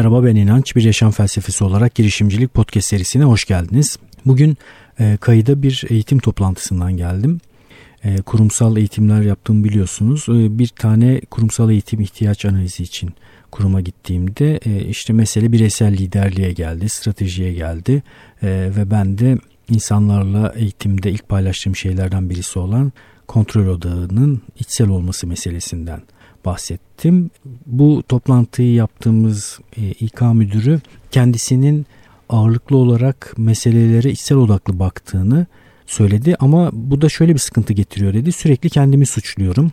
Merhaba 0.00 0.24
ben 0.24 0.36
İnanç. 0.36 0.76
Bir 0.76 0.82
yaşam 0.82 1.10
felsefesi 1.10 1.64
olarak 1.64 1.94
girişimcilik 1.94 2.54
podcast 2.54 2.88
serisine 2.88 3.24
hoş 3.24 3.44
geldiniz. 3.44 3.98
Bugün 4.26 4.56
e, 5.00 5.16
kayıda 5.20 5.62
bir 5.62 5.84
eğitim 5.88 6.18
toplantısından 6.18 6.96
geldim. 6.96 7.40
E, 8.04 8.16
kurumsal 8.16 8.76
eğitimler 8.76 9.22
yaptığımı 9.22 9.64
biliyorsunuz. 9.64 10.26
E, 10.28 10.58
bir 10.58 10.68
tane 10.68 11.20
kurumsal 11.20 11.70
eğitim 11.70 12.00
ihtiyaç 12.00 12.44
analizi 12.44 12.82
için 12.82 13.10
kuruma 13.50 13.80
gittiğimde 13.80 14.60
e, 14.66 14.84
işte 14.84 15.12
mesele 15.12 15.52
bireysel 15.52 15.92
liderliğe 15.92 16.52
geldi, 16.52 16.88
stratejiye 16.88 17.52
geldi 17.52 18.02
e, 18.42 18.48
ve 18.76 18.90
ben 18.90 19.18
de 19.18 19.38
insanlarla 19.68 20.52
eğitimde 20.56 21.10
ilk 21.10 21.28
paylaştığım 21.28 21.76
şeylerden 21.76 22.30
birisi 22.30 22.58
olan 22.58 22.92
kontrol 23.26 23.66
odağının 23.66 24.42
içsel 24.58 24.88
olması 24.88 25.26
meselesinden 25.26 26.02
bahsettim. 26.44 27.30
Bu 27.66 28.02
toplantıyı 28.08 28.72
yaptığımız 28.72 29.60
e, 29.76 29.90
İK 29.90 30.22
müdürü 30.22 30.80
kendisinin 31.10 31.86
ağırlıklı 32.28 32.76
olarak 32.76 33.34
meselelere 33.36 34.10
içsel 34.10 34.38
odaklı 34.38 34.78
baktığını 34.78 35.46
söyledi 35.86 36.36
ama 36.40 36.70
bu 36.72 37.00
da 37.00 37.08
şöyle 37.08 37.34
bir 37.34 37.38
sıkıntı 37.38 37.72
getiriyor 37.72 38.14
dedi. 38.14 38.32
Sürekli 38.32 38.70
kendimi 38.70 39.06
suçluyorum. 39.06 39.72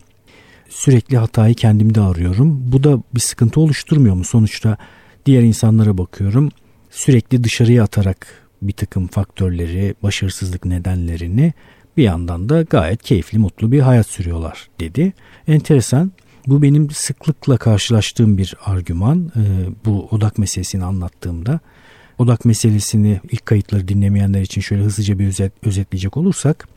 Sürekli 0.69 1.17
hatayı 1.17 1.55
kendimde 1.55 2.01
arıyorum. 2.01 2.71
Bu 2.71 2.83
da 2.83 3.03
bir 3.15 3.19
sıkıntı 3.19 3.59
oluşturmuyor 3.59 4.15
mu? 4.15 4.23
Sonuçta 4.23 4.77
diğer 5.25 5.41
insanlara 5.43 5.97
bakıyorum. 5.97 6.49
Sürekli 6.89 7.43
dışarıya 7.43 7.83
atarak 7.83 8.47
bir 8.61 8.71
takım 8.71 9.07
faktörleri, 9.07 9.95
başarısızlık 10.03 10.65
nedenlerini 10.65 11.53
bir 11.97 12.03
yandan 12.03 12.49
da 12.49 12.61
gayet 12.61 13.03
keyifli, 13.03 13.37
mutlu 13.37 13.71
bir 13.71 13.79
hayat 13.79 14.07
sürüyorlar 14.07 14.67
dedi. 14.79 15.13
Enteresan. 15.47 16.11
Bu 16.47 16.61
benim 16.61 16.89
sıklıkla 16.89 17.57
karşılaştığım 17.57 18.37
bir 18.37 18.55
argüman. 18.65 19.31
E, 19.35 19.41
bu 19.85 20.07
odak 20.11 20.37
meselesini 20.37 20.83
anlattığımda. 20.83 21.59
Odak 22.17 22.45
meselesini 22.45 23.19
ilk 23.31 23.45
kayıtları 23.45 23.87
dinlemeyenler 23.87 24.41
için 24.41 24.61
şöyle 24.61 24.83
hızlıca 24.83 25.19
bir 25.19 25.27
özet, 25.27 25.53
özetleyecek 25.63 26.17
olursak 26.17 26.67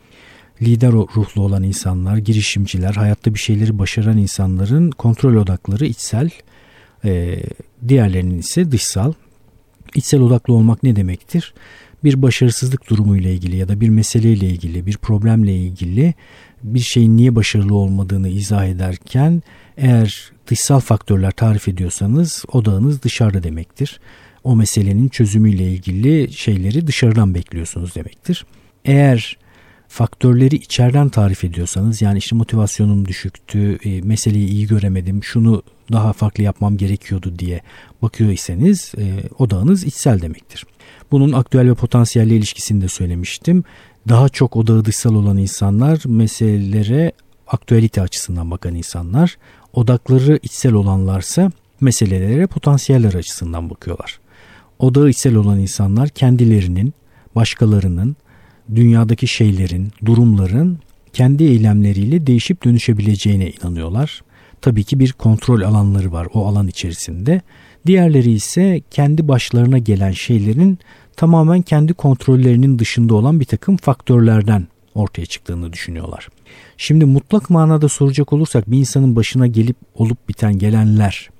lider 0.62 0.92
ruhlu 0.92 1.42
olan 1.42 1.62
insanlar, 1.62 2.16
girişimciler, 2.16 2.94
hayatta 2.94 3.34
bir 3.34 3.38
şeyleri 3.38 3.78
başaran 3.78 4.18
insanların 4.18 4.90
kontrol 4.90 5.34
odakları 5.34 5.86
içsel, 5.86 6.30
e, 7.04 7.42
diğerlerinin 7.88 8.38
ise 8.38 8.72
dışsal. 8.72 9.12
İçsel 9.94 10.20
odaklı 10.20 10.54
olmak 10.54 10.82
ne 10.82 10.96
demektir? 10.96 11.54
Bir 12.04 12.22
başarısızlık 12.22 12.90
durumuyla 12.90 13.30
ilgili 13.30 13.56
ya 13.56 13.68
da 13.68 13.80
bir 13.80 13.88
meseleyle 13.88 14.46
ilgili, 14.46 14.86
bir 14.86 14.96
problemle 14.96 15.56
ilgili 15.56 16.14
bir 16.62 16.80
şeyin 16.80 17.16
niye 17.16 17.34
başarılı 17.34 17.74
olmadığını 17.74 18.28
izah 18.28 18.66
ederken 18.66 19.42
eğer 19.76 20.32
dışsal 20.46 20.80
faktörler 20.80 21.30
tarif 21.30 21.68
ediyorsanız 21.68 22.44
odağınız 22.52 23.02
dışarıda 23.02 23.42
demektir. 23.42 24.00
O 24.44 24.56
meselenin 24.56 25.08
çözümüyle 25.08 25.72
ilgili 25.72 26.32
şeyleri 26.32 26.86
dışarıdan 26.86 27.34
bekliyorsunuz 27.34 27.94
demektir. 27.94 28.46
Eğer 28.84 29.36
faktörleri 29.88 30.56
içeriden 30.56 31.08
tarif 31.08 31.44
ediyorsanız 31.44 32.02
yani 32.02 32.18
işte 32.18 32.36
motivasyonum 32.36 33.08
düşüktü, 33.08 33.78
e, 33.84 34.00
meseleyi 34.02 34.48
iyi 34.48 34.66
göremedim, 34.66 35.24
şunu 35.24 35.62
daha 35.92 36.12
farklı 36.12 36.42
yapmam 36.42 36.76
gerekiyordu 36.76 37.38
diye 37.38 37.60
bakıyor 38.02 38.30
iseniz 38.30 38.92
e, 38.98 39.22
odağınız 39.38 39.84
içsel 39.84 40.22
demektir. 40.22 40.66
Bunun 41.10 41.32
aktüel 41.32 41.70
ve 41.70 41.74
potansiyelle 41.74 42.36
ilişkisini 42.36 42.82
de 42.82 42.88
söylemiştim. 42.88 43.64
Daha 44.08 44.28
çok 44.28 44.56
odağı 44.56 44.84
dışsal 44.84 45.14
olan 45.14 45.38
insanlar 45.38 46.02
meselelere 46.06 47.12
aktüelite 47.46 48.02
açısından 48.02 48.50
bakan 48.50 48.74
insanlar. 48.74 49.38
Odakları 49.72 50.38
içsel 50.42 50.72
olanlarsa 50.72 51.52
meselelere 51.80 52.46
potansiyeller 52.46 53.14
açısından 53.14 53.70
bakıyorlar. 53.70 54.20
Odağı 54.78 55.08
içsel 55.08 55.34
olan 55.34 55.60
insanlar 55.60 56.08
kendilerinin, 56.08 56.94
başkalarının, 57.34 58.16
dünyadaki 58.74 59.28
şeylerin, 59.28 59.92
durumların 60.04 60.78
kendi 61.12 61.44
eylemleriyle 61.44 62.26
değişip 62.26 62.64
dönüşebileceğine 62.64 63.50
inanıyorlar. 63.50 64.22
Tabii 64.62 64.84
ki 64.84 65.00
bir 65.00 65.12
kontrol 65.12 65.60
alanları 65.60 66.12
var 66.12 66.28
o 66.34 66.46
alan 66.46 66.68
içerisinde. 66.68 67.42
Diğerleri 67.86 68.32
ise 68.32 68.82
kendi 68.90 69.28
başlarına 69.28 69.78
gelen 69.78 70.12
şeylerin 70.12 70.78
tamamen 71.16 71.62
kendi 71.62 71.94
kontrollerinin 71.94 72.78
dışında 72.78 73.14
olan 73.14 73.40
bir 73.40 73.44
takım 73.44 73.76
faktörlerden 73.76 74.66
ortaya 74.94 75.26
çıktığını 75.26 75.72
düşünüyorlar. 75.72 76.28
Şimdi 76.76 77.04
mutlak 77.04 77.50
manada 77.50 77.88
soracak 77.88 78.32
olursak 78.32 78.70
bir 78.70 78.78
insanın 78.78 79.16
başına 79.16 79.46
gelip 79.46 79.76
olup 79.94 80.28
biten 80.28 80.58
gelenler 80.58 81.30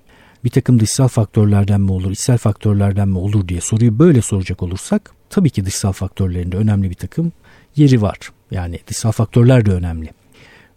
bir 0.44 0.50
takım 0.50 0.80
dışsal 0.80 1.08
faktörlerden 1.08 1.80
mi 1.80 1.92
olur, 1.92 2.10
içsel 2.10 2.38
faktörlerden 2.38 3.08
mi 3.08 3.18
olur 3.18 3.48
diye 3.48 3.60
soruyu 3.60 3.98
böyle 3.98 4.22
soracak 4.22 4.62
olursak 4.62 5.12
tabii 5.30 5.50
ki 5.50 5.64
dışsal 5.64 5.92
faktörlerinde 5.92 6.56
önemli 6.56 6.90
bir 6.90 6.94
takım 6.94 7.32
yeri 7.76 8.02
var. 8.02 8.18
Yani 8.50 8.78
dışsal 8.86 9.12
faktörler 9.12 9.66
de 9.66 9.72
önemli. 9.72 10.10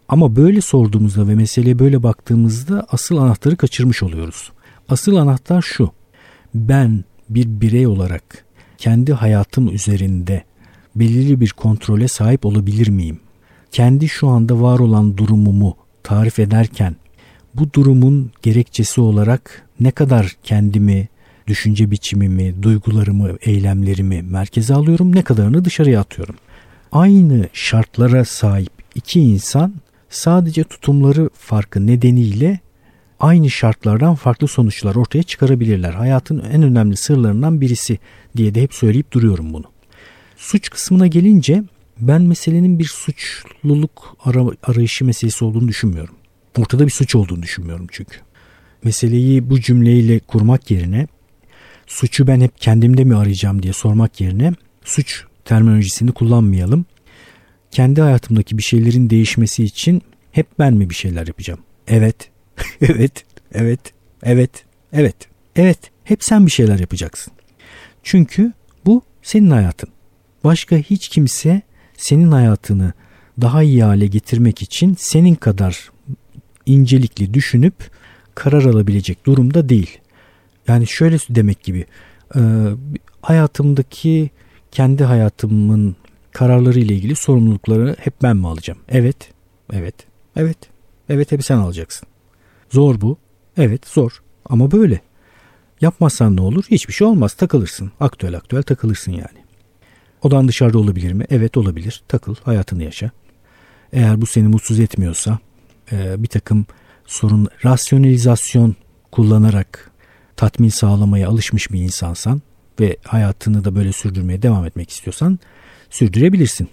Ama 0.08 0.36
böyle 0.36 0.60
sorduğumuzda 0.60 1.28
ve 1.28 1.34
meseleye 1.34 1.78
böyle 1.78 2.02
baktığımızda 2.02 2.86
asıl 2.90 3.16
anahtarı 3.16 3.56
kaçırmış 3.56 4.02
oluyoruz. 4.02 4.52
Asıl 4.88 5.16
anahtar 5.16 5.62
şu. 5.62 5.90
Ben 6.54 7.04
bir 7.28 7.46
birey 7.46 7.86
olarak 7.86 8.44
kendi 8.78 9.12
hayatım 9.12 9.74
üzerinde 9.74 10.44
belirli 10.96 11.40
bir 11.40 11.50
kontrole 11.50 12.08
sahip 12.08 12.46
olabilir 12.46 12.88
miyim? 12.88 13.20
Kendi 13.72 14.08
şu 14.08 14.28
anda 14.28 14.60
var 14.60 14.78
olan 14.78 15.16
durumumu 15.16 15.76
tarif 16.02 16.38
ederken 16.38 16.96
bu 17.54 17.72
durumun 17.72 18.30
gerekçesi 18.42 19.00
olarak 19.00 19.68
ne 19.80 19.90
kadar 19.90 20.36
kendimi, 20.42 21.08
düşünce 21.46 21.90
biçimimi, 21.90 22.62
duygularımı, 22.62 23.36
eylemlerimi 23.40 24.22
merkeze 24.22 24.74
alıyorum, 24.74 25.14
ne 25.14 25.22
kadarını 25.22 25.64
dışarıya 25.64 26.00
atıyorum. 26.00 26.34
Aynı 26.92 27.48
şartlara 27.52 28.24
sahip 28.24 28.72
iki 28.94 29.20
insan 29.20 29.74
sadece 30.14 30.64
tutumları 30.64 31.30
farkı 31.38 31.86
nedeniyle 31.86 32.58
aynı 33.20 33.50
şartlardan 33.50 34.14
farklı 34.14 34.48
sonuçlar 34.48 34.94
ortaya 34.94 35.22
çıkarabilirler. 35.22 35.92
Hayatın 35.92 36.44
en 36.52 36.62
önemli 36.62 36.96
sırlarından 36.96 37.60
birisi 37.60 37.98
diye 38.36 38.54
de 38.54 38.62
hep 38.62 38.74
söyleyip 38.74 39.12
duruyorum 39.12 39.52
bunu. 39.52 39.64
Suç 40.36 40.70
kısmına 40.70 41.06
gelince 41.06 41.62
ben 42.00 42.22
meselenin 42.22 42.78
bir 42.78 42.84
suçluluk 42.84 44.16
arayışı 44.62 45.04
meselesi 45.04 45.44
olduğunu 45.44 45.68
düşünmüyorum. 45.68 46.14
Ortada 46.58 46.86
bir 46.86 46.90
suç 46.90 47.14
olduğunu 47.14 47.42
düşünmüyorum 47.42 47.86
çünkü. 47.90 48.16
Meseleyi 48.84 49.50
bu 49.50 49.60
cümleyle 49.60 50.18
kurmak 50.18 50.70
yerine 50.70 51.06
suçu 51.86 52.26
ben 52.26 52.40
hep 52.40 52.60
kendimde 52.60 53.04
mi 53.04 53.16
arayacağım 53.16 53.62
diye 53.62 53.72
sormak 53.72 54.20
yerine 54.20 54.52
suç 54.84 55.24
terminolojisini 55.44 56.12
kullanmayalım. 56.12 56.86
Kendi 57.74 58.00
hayatımdaki 58.00 58.58
bir 58.58 58.62
şeylerin 58.62 59.10
değişmesi 59.10 59.64
için 59.64 60.02
hep 60.32 60.46
ben 60.58 60.74
mi 60.74 60.90
bir 60.90 60.94
şeyler 60.94 61.26
yapacağım? 61.26 61.60
Evet, 61.88 62.30
evet, 62.80 63.24
evet, 63.52 63.80
evet, 64.22 64.50
evet, 64.92 65.16
evet. 65.56 65.78
Hep 66.04 66.24
sen 66.24 66.46
bir 66.46 66.50
şeyler 66.50 66.78
yapacaksın. 66.78 67.32
Çünkü 68.02 68.52
bu 68.86 69.02
senin 69.22 69.50
hayatın. 69.50 69.88
Başka 70.44 70.76
hiç 70.76 71.08
kimse 71.08 71.62
senin 71.96 72.32
hayatını 72.32 72.92
daha 73.40 73.62
iyi 73.62 73.84
hale 73.84 74.06
getirmek 74.06 74.62
için 74.62 74.96
senin 74.98 75.34
kadar 75.34 75.90
incelikli 76.66 77.34
düşünüp 77.34 77.74
karar 78.34 78.64
alabilecek 78.64 79.26
durumda 79.26 79.68
değil. 79.68 79.98
Yani 80.68 80.86
şöyle 80.86 81.16
demek 81.28 81.62
gibi 81.62 81.86
e, 82.36 82.40
hayatımdaki 83.22 84.30
kendi 84.70 85.04
hayatımın 85.04 85.96
kararları 86.34 86.78
ile 86.78 86.94
ilgili 86.94 87.16
sorumlulukları 87.16 87.96
hep 88.00 88.22
ben 88.22 88.36
mi 88.36 88.48
alacağım? 88.48 88.78
Evet, 88.88 89.16
evet, 89.72 89.94
evet, 90.36 90.58
evet 91.08 91.32
hep 91.32 91.44
sen 91.44 91.56
alacaksın. 91.56 92.08
Zor 92.70 93.00
bu. 93.00 93.16
Evet 93.56 93.86
zor 93.86 94.22
ama 94.44 94.70
böyle. 94.70 95.00
Yapmazsan 95.80 96.36
ne 96.36 96.40
olur? 96.40 96.64
Hiçbir 96.70 96.92
şey 96.92 97.06
olmaz. 97.06 97.34
Takılırsın. 97.34 97.92
Aktüel 98.00 98.36
aktüel 98.36 98.62
takılırsın 98.62 99.12
yani. 99.12 99.44
Odan 100.22 100.48
dışarıda 100.48 100.78
olabilir 100.78 101.12
mi? 101.12 101.24
Evet 101.30 101.56
olabilir. 101.56 102.02
Takıl. 102.08 102.34
Hayatını 102.44 102.82
yaşa. 102.82 103.10
Eğer 103.92 104.20
bu 104.20 104.26
seni 104.26 104.48
mutsuz 104.48 104.80
etmiyorsa 104.80 105.38
e, 105.92 106.22
bir 106.22 106.28
takım 106.28 106.66
sorun 107.06 107.48
rasyonalizasyon 107.64 108.76
kullanarak 109.12 109.90
tatmin 110.36 110.68
sağlamaya 110.68 111.28
alışmış 111.28 111.72
bir 111.72 111.80
insansan 111.80 112.42
ve 112.80 112.96
hayatını 113.04 113.64
da 113.64 113.74
böyle 113.74 113.92
sürdürmeye 113.92 114.42
devam 114.42 114.66
etmek 114.66 114.90
istiyorsan 114.90 115.38
sürdürebilirsin. 115.94 116.68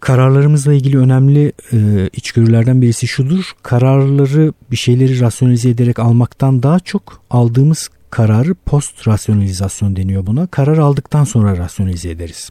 Kararlarımızla 0.00 0.72
ilgili 0.72 0.98
önemli 0.98 1.52
e, 1.72 2.08
içgörülerden 2.12 2.82
birisi 2.82 3.06
şudur. 3.06 3.52
Kararları 3.62 4.52
bir 4.70 4.76
şeyleri 4.76 5.20
rasyonalize 5.20 5.70
ederek 5.70 5.98
almaktan 5.98 6.62
daha 6.62 6.80
çok 6.80 7.22
aldığımız 7.30 7.88
kararı 8.10 8.54
post 8.54 9.08
rasyonalizasyon 9.08 9.96
deniyor 9.96 10.26
buna. 10.26 10.46
Karar 10.46 10.78
aldıktan 10.78 11.24
sonra 11.24 11.56
rasyonalize 11.56 12.10
ederiz. 12.10 12.50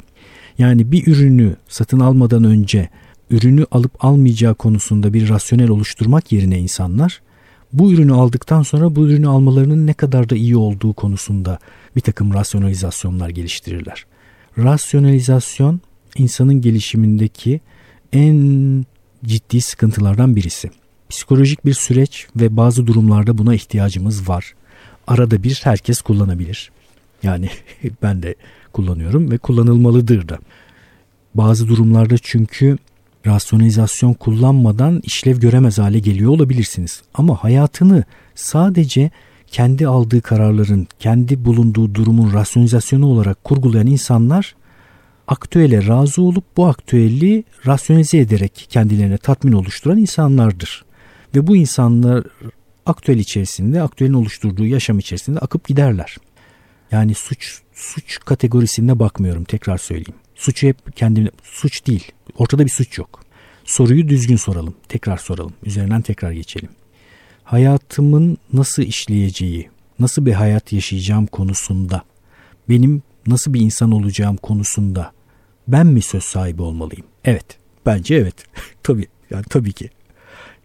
Yani 0.57 0.91
bir 0.91 1.07
ürünü 1.07 1.55
satın 1.67 1.99
almadan 1.99 2.43
önce 2.43 2.89
ürünü 3.29 3.65
alıp 3.71 4.05
almayacağı 4.05 4.55
konusunda 4.55 5.13
bir 5.13 5.29
rasyonel 5.29 5.69
oluşturmak 5.69 6.31
yerine 6.31 6.59
insanlar 6.59 7.21
bu 7.73 7.93
ürünü 7.93 8.13
aldıktan 8.13 8.63
sonra 8.63 8.95
bu 8.95 9.07
ürünü 9.07 9.27
almalarının 9.27 9.87
ne 9.87 9.93
kadar 9.93 10.29
da 10.29 10.35
iyi 10.35 10.57
olduğu 10.57 10.93
konusunda 10.93 11.59
bir 11.95 12.01
takım 12.01 12.33
rasyonalizasyonlar 12.33 13.29
geliştirirler. 13.29 14.05
Rasyonalizasyon 14.57 15.81
insanın 16.17 16.61
gelişimindeki 16.61 17.61
en 18.13 18.85
ciddi 19.25 19.61
sıkıntılardan 19.61 20.35
birisi. 20.35 20.71
Psikolojik 21.09 21.65
bir 21.65 21.73
süreç 21.73 22.27
ve 22.35 22.57
bazı 22.57 22.87
durumlarda 22.87 23.37
buna 23.37 23.55
ihtiyacımız 23.55 24.29
var. 24.29 24.53
Arada 25.07 25.43
bir 25.43 25.61
herkes 25.63 26.01
kullanabilir. 26.01 26.71
Yani 27.23 27.49
ben 28.01 28.23
de 28.23 28.35
kullanıyorum 28.73 29.31
ve 29.31 29.37
kullanılmalıdır 29.37 30.29
da. 30.29 30.39
Bazı 31.35 31.67
durumlarda 31.67 32.15
çünkü 32.21 32.77
rasyonalizasyon 33.25 34.13
kullanmadan 34.13 35.01
işlev 35.03 35.39
göremez 35.39 35.77
hale 35.79 35.99
geliyor 35.99 36.31
olabilirsiniz. 36.31 37.03
Ama 37.13 37.43
hayatını 37.43 38.03
sadece 38.35 39.11
kendi 39.55 39.87
aldığı 39.87 40.21
kararların, 40.21 40.87
kendi 40.99 41.45
bulunduğu 41.45 41.95
durumun 41.95 42.33
rasyonizasyonu 42.33 43.05
olarak 43.05 43.43
kurgulayan 43.43 43.87
insanlar 43.87 44.55
aktüele 45.27 45.87
razı 45.87 46.21
olup 46.21 46.43
bu 46.57 46.65
aktüeli 46.65 47.43
rasyonize 47.65 48.17
ederek 48.17 48.67
kendilerine 48.69 49.17
tatmin 49.17 49.51
oluşturan 49.51 49.97
insanlardır. 49.97 50.85
Ve 51.35 51.47
bu 51.47 51.55
insanlar 51.55 52.23
aktüel 52.85 53.17
içerisinde, 53.17 53.81
aktüelin 53.81 54.13
oluşturduğu 54.13 54.65
yaşam 54.65 54.99
içerisinde 54.99 55.39
akıp 55.39 55.67
giderler. 55.67 56.17
Yani 56.91 57.13
suç 57.13 57.61
suç 57.73 58.19
kategorisinde 58.25 58.99
bakmıyorum 58.99 59.43
tekrar 59.43 59.77
söyleyeyim. 59.77 60.19
Suçu 60.35 60.67
hep 60.67 60.97
kendine 60.97 61.29
suç 61.43 61.87
değil. 61.87 62.11
Ortada 62.37 62.65
bir 62.65 62.71
suç 62.71 62.97
yok. 62.97 63.23
Soruyu 63.63 64.09
düzgün 64.09 64.37
soralım. 64.37 64.75
Tekrar 64.89 65.17
soralım. 65.17 65.53
Üzerinden 65.65 66.01
tekrar 66.01 66.31
geçelim. 66.31 66.69
Hayatımın 67.45 68.37
nasıl 68.53 68.83
işleyeceği, 68.83 69.69
nasıl 69.99 70.25
bir 70.25 70.33
hayat 70.33 70.73
yaşayacağım 70.73 71.25
konusunda, 71.25 72.03
benim 72.69 73.03
nasıl 73.27 73.53
bir 73.53 73.59
insan 73.59 73.91
olacağım 73.91 74.37
konusunda 74.37 75.11
ben 75.67 75.87
mi 75.87 76.01
söz 76.01 76.23
sahibi 76.23 76.61
olmalıyım? 76.61 77.05
Evet. 77.25 77.45
Bence 77.85 78.15
evet. 78.15 78.35
tabii. 78.83 79.07
Yani 79.29 79.43
tabii 79.49 79.73
ki. 79.73 79.89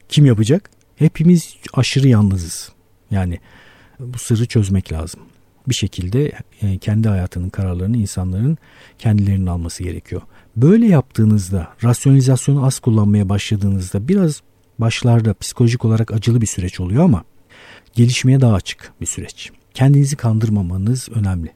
Kim 0.09 0.27
yapacak? 0.27 0.71
Hepimiz 0.97 1.57
aşırı 1.75 2.09
yalnızız. 2.09 2.73
Yani 3.11 3.41
bu 4.01 4.19
sırrı 4.19 4.47
çözmek 4.47 4.93
lazım 4.93 5.21
bir 5.71 5.75
şekilde 5.75 6.33
e, 6.63 6.79
kendi 6.79 7.09
hayatının 7.09 7.49
kararlarını 7.51 7.97
insanların 7.97 8.59
kendilerinin 8.99 9.47
alması 9.47 9.83
gerekiyor. 9.83 10.23
Böyle 10.57 10.87
yaptığınızda, 10.87 11.69
rasyonizasyonu 11.85 12.67
az 12.67 12.79
kullanmaya 12.79 13.29
başladığınızda 13.29 14.09
biraz 14.09 14.43
başlarda 14.81 15.35
psikolojik 15.35 15.85
olarak 15.85 16.13
acılı 16.13 16.41
bir 16.41 16.47
süreç 16.47 16.81
oluyor 16.81 17.05
ama 17.05 17.25
gelişmeye 17.95 18.41
daha 18.41 18.55
açık 18.55 18.93
bir 19.01 19.07
süreç. 19.07 19.51
Kendinizi 19.75 20.17
kandırmamanız 20.17 21.09
önemli. 21.09 21.53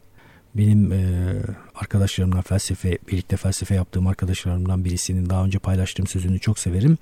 Benim 0.55 0.93
e, 0.93 1.33
arkadaşlarımdan 1.75 2.43
felsefe, 2.43 2.99
birlikte 3.09 3.37
felsefe 3.37 3.75
yaptığım 3.75 4.07
arkadaşlarımdan 4.07 4.85
birisinin 4.85 5.31
daha 5.31 5.45
önce 5.45 5.59
paylaştığım 5.59 6.07
sözünü 6.07 6.39
çok 6.39 6.59
severim. 6.59 6.99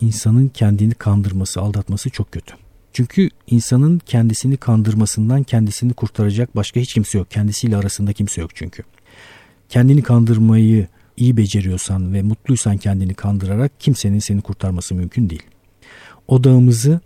İnsanın 0.00 0.48
kendini 0.48 0.94
kandırması, 0.94 1.60
aldatması 1.60 2.10
çok 2.10 2.32
kötü. 2.32 2.54
Çünkü 2.92 3.30
insanın 3.46 3.98
kendisini 3.98 4.56
kandırmasından 4.56 5.42
kendisini 5.42 5.92
kurtaracak 5.92 6.56
başka 6.56 6.80
hiç 6.80 6.94
kimse 6.94 7.18
yok. 7.18 7.30
Kendisiyle 7.30 7.76
arasında 7.76 8.12
kimse 8.12 8.40
yok 8.40 8.50
çünkü. 8.54 8.82
Kendini 9.68 10.02
kandırmayı 10.02 10.88
iyi 11.16 11.36
beceriyorsan 11.36 12.14
ve 12.14 12.22
mutluysan 12.22 12.76
kendini 12.76 13.14
kandırarak 13.14 13.80
kimsenin 13.80 14.18
seni 14.18 14.40
kurtarması 14.40 14.94
mümkün 14.94 15.30
değil. 15.30 15.42
Odağımızı 16.28 17.00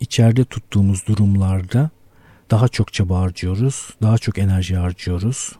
içeride 0.00 0.44
tuttuğumuz 0.44 1.06
durumlarda 1.06 1.90
daha 2.50 2.68
çok 2.68 2.92
çaba 2.92 3.18
harcıyoruz, 3.18 3.90
daha 4.02 4.18
çok 4.18 4.38
enerji 4.38 4.76
harcıyoruz. 4.76 5.52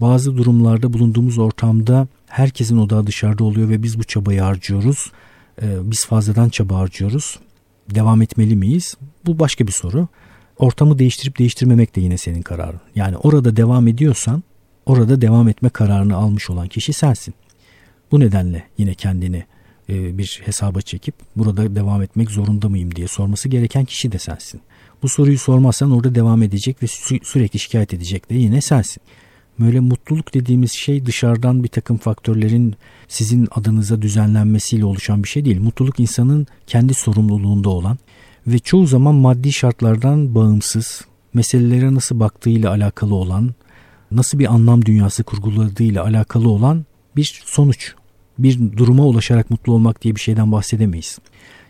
Bazı 0.00 0.36
durumlarda 0.36 0.92
bulunduğumuz 0.92 1.38
ortamda 1.38 2.08
herkesin 2.26 2.78
odağı 2.78 3.06
dışarıda 3.06 3.44
oluyor 3.44 3.68
ve 3.68 3.82
biz 3.82 3.98
bu 3.98 4.04
çabayı 4.04 4.40
harcıyoruz. 4.40 5.12
Ee, 5.62 5.76
biz 5.82 6.06
fazladan 6.06 6.48
çaba 6.48 6.76
harcıyoruz 6.76 7.38
devam 7.94 8.22
etmeli 8.22 8.56
miyiz? 8.56 8.96
Bu 9.26 9.38
başka 9.38 9.66
bir 9.66 9.72
soru. 9.72 10.08
Ortamı 10.58 10.98
değiştirip 10.98 11.38
değiştirmemek 11.38 11.96
de 11.96 12.00
yine 12.00 12.18
senin 12.18 12.42
kararın. 12.42 12.80
Yani 12.94 13.16
orada 13.16 13.56
devam 13.56 13.88
ediyorsan 13.88 14.42
orada 14.88 15.20
devam 15.20 15.48
etme 15.48 15.68
kararını 15.68 16.16
almış 16.16 16.50
olan 16.50 16.68
kişi 16.68 16.92
sensin. 16.92 17.34
Bu 18.12 18.20
nedenle 18.20 18.64
yine 18.78 18.94
kendini 18.94 19.44
e, 19.88 20.18
bir 20.18 20.40
hesaba 20.44 20.80
çekip 20.80 21.14
burada 21.36 21.74
devam 21.74 22.02
etmek 22.02 22.30
zorunda 22.30 22.68
mıyım 22.68 22.94
diye 22.94 23.08
sorması 23.08 23.48
gereken 23.48 23.84
kişi 23.84 24.12
de 24.12 24.18
sensin. 24.18 24.60
Bu 25.02 25.08
soruyu 25.08 25.38
sormazsan 25.38 25.90
orada 25.90 26.14
devam 26.14 26.42
edecek 26.42 26.82
ve 26.82 26.86
sü- 26.86 27.24
sürekli 27.24 27.58
şikayet 27.58 27.94
edecek 27.94 28.30
de 28.30 28.34
yine 28.34 28.60
sensin. 28.60 29.02
Böyle 29.60 29.80
mutluluk 29.80 30.34
dediğimiz 30.34 30.72
şey 30.72 31.06
dışarıdan 31.06 31.64
bir 31.64 31.68
takım 31.68 31.96
faktörlerin 31.96 32.74
sizin 33.08 33.48
adınıza 33.50 34.02
düzenlenmesiyle 34.02 34.84
oluşan 34.84 35.22
bir 35.22 35.28
şey 35.28 35.44
değil. 35.44 35.60
Mutluluk 35.60 36.00
insanın 36.00 36.46
kendi 36.66 36.94
sorumluluğunda 36.94 37.68
olan 37.68 37.98
ve 38.46 38.58
çoğu 38.58 38.86
zaman 38.86 39.14
maddi 39.14 39.52
şartlardan 39.52 40.34
bağımsız, 40.34 41.04
meselelere 41.34 41.94
nasıl 41.94 42.20
baktığıyla 42.20 42.70
alakalı 42.70 43.14
olan, 43.14 43.54
nasıl 44.10 44.38
bir 44.38 44.54
anlam 44.54 44.84
dünyası 44.84 45.24
kurguladığıyla 45.24 46.04
alakalı 46.04 46.48
olan 46.48 46.86
bir 47.16 47.42
sonuç. 47.44 47.94
Bir 48.38 48.76
duruma 48.76 49.06
ulaşarak 49.06 49.50
mutlu 49.50 49.72
olmak 49.72 50.02
diye 50.02 50.14
bir 50.14 50.20
şeyden 50.20 50.52
bahsedemeyiz. 50.52 51.18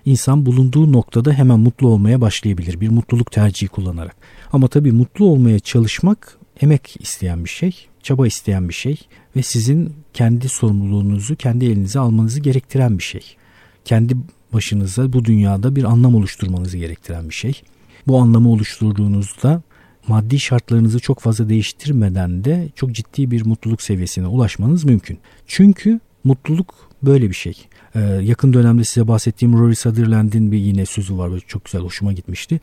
İnsan 0.05 0.47
bulunduğu 0.47 0.93
noktada 0.93 1.33
hemen 1.33 1.61
mutlu 1.61 1.89
olmaya 1.89 2.21
başlayabilir 2.21 2.81
bir 2.81 2.89
mutluluk 2.89 3.33
tercihi 3.33 3.69
kullanarak. 3.69 4.17
Ama 4.53 4.69
tabii 4.69 4.93
mutlu 4.93 5.25
olmaya 5.25 5.59
çalışmak 5.59 6.39
emek 6.61 6.97
isteyen 7.01 7.45
bir 7.45 7.51
şey, 7.51 7.87
çaba 8.03 8.27
isteyen 8.27 8.69
bir 8.69 8.75
şey 8.75 9.01
ve 9.37 9.43
sizin 9.43 9.93
kendi 10.15 10.49
sorumluluğunuzu 10.49 11.37
kendi 11.37 11.65
elinize 11.65 11.99
almanızı 11.99 12.41
gerektiren 12.41 12.99
bir 12.99 13.03
şey. 13.03 13.37
Kendi 13.85 14.17
başınıza 14.53 15.13
bu 15.13 15.25
dünyada 15.25 15.77
bir 15.77 15.85
anlam 15.85 16.15
oluşturmanızı 16.15 16.79
gerektiren 16.79 17.29
bir 17.29 17.35
şey. 17.35 17.63
Bu 18.07 18.19
anlamı 18.19 18.51
oluşturduğunuzda 18.51 19.63
maddi 20.09 20.41
şartlarınızı 20.41 20.99
çok 20.99 21.21
fazla 21.21 21.49
değiştirmeden 21.49 22.45
de 22.45 22.69
çok 22.75 22.93
ciddi 22.93 23.31
bir 23.31 23.47
mutluluk 23.47 23.83
seviyesine 23.83 24.27
ulaşmanız 24.27 24.85
mümkün. 24.85 25.19
Çünkü 25.47 26.01
mutluluk 26.25 26.75
böyle 27.03 27.29
bir 27.29 27.35
şey. 27.35 27.67
Ee, 27.95 28.01
yakın 28.01 28.53
dönemde 28.53 28.85
size 28.85 29.09
bahsettiğim 29.09 29.59
Rory 29.59 29.77
Sutherland'in 29.77 30.53
bir 30.53 30.59
yine 30.59 30.87
sözü 30.87 31.19
var. 31.19 31.31
Böyle 31.31 31.43
çok 31.47 31.65
güzel 31.65 31.81
hoşuma 31.81 32.13
gitmişti. 32.13 32.61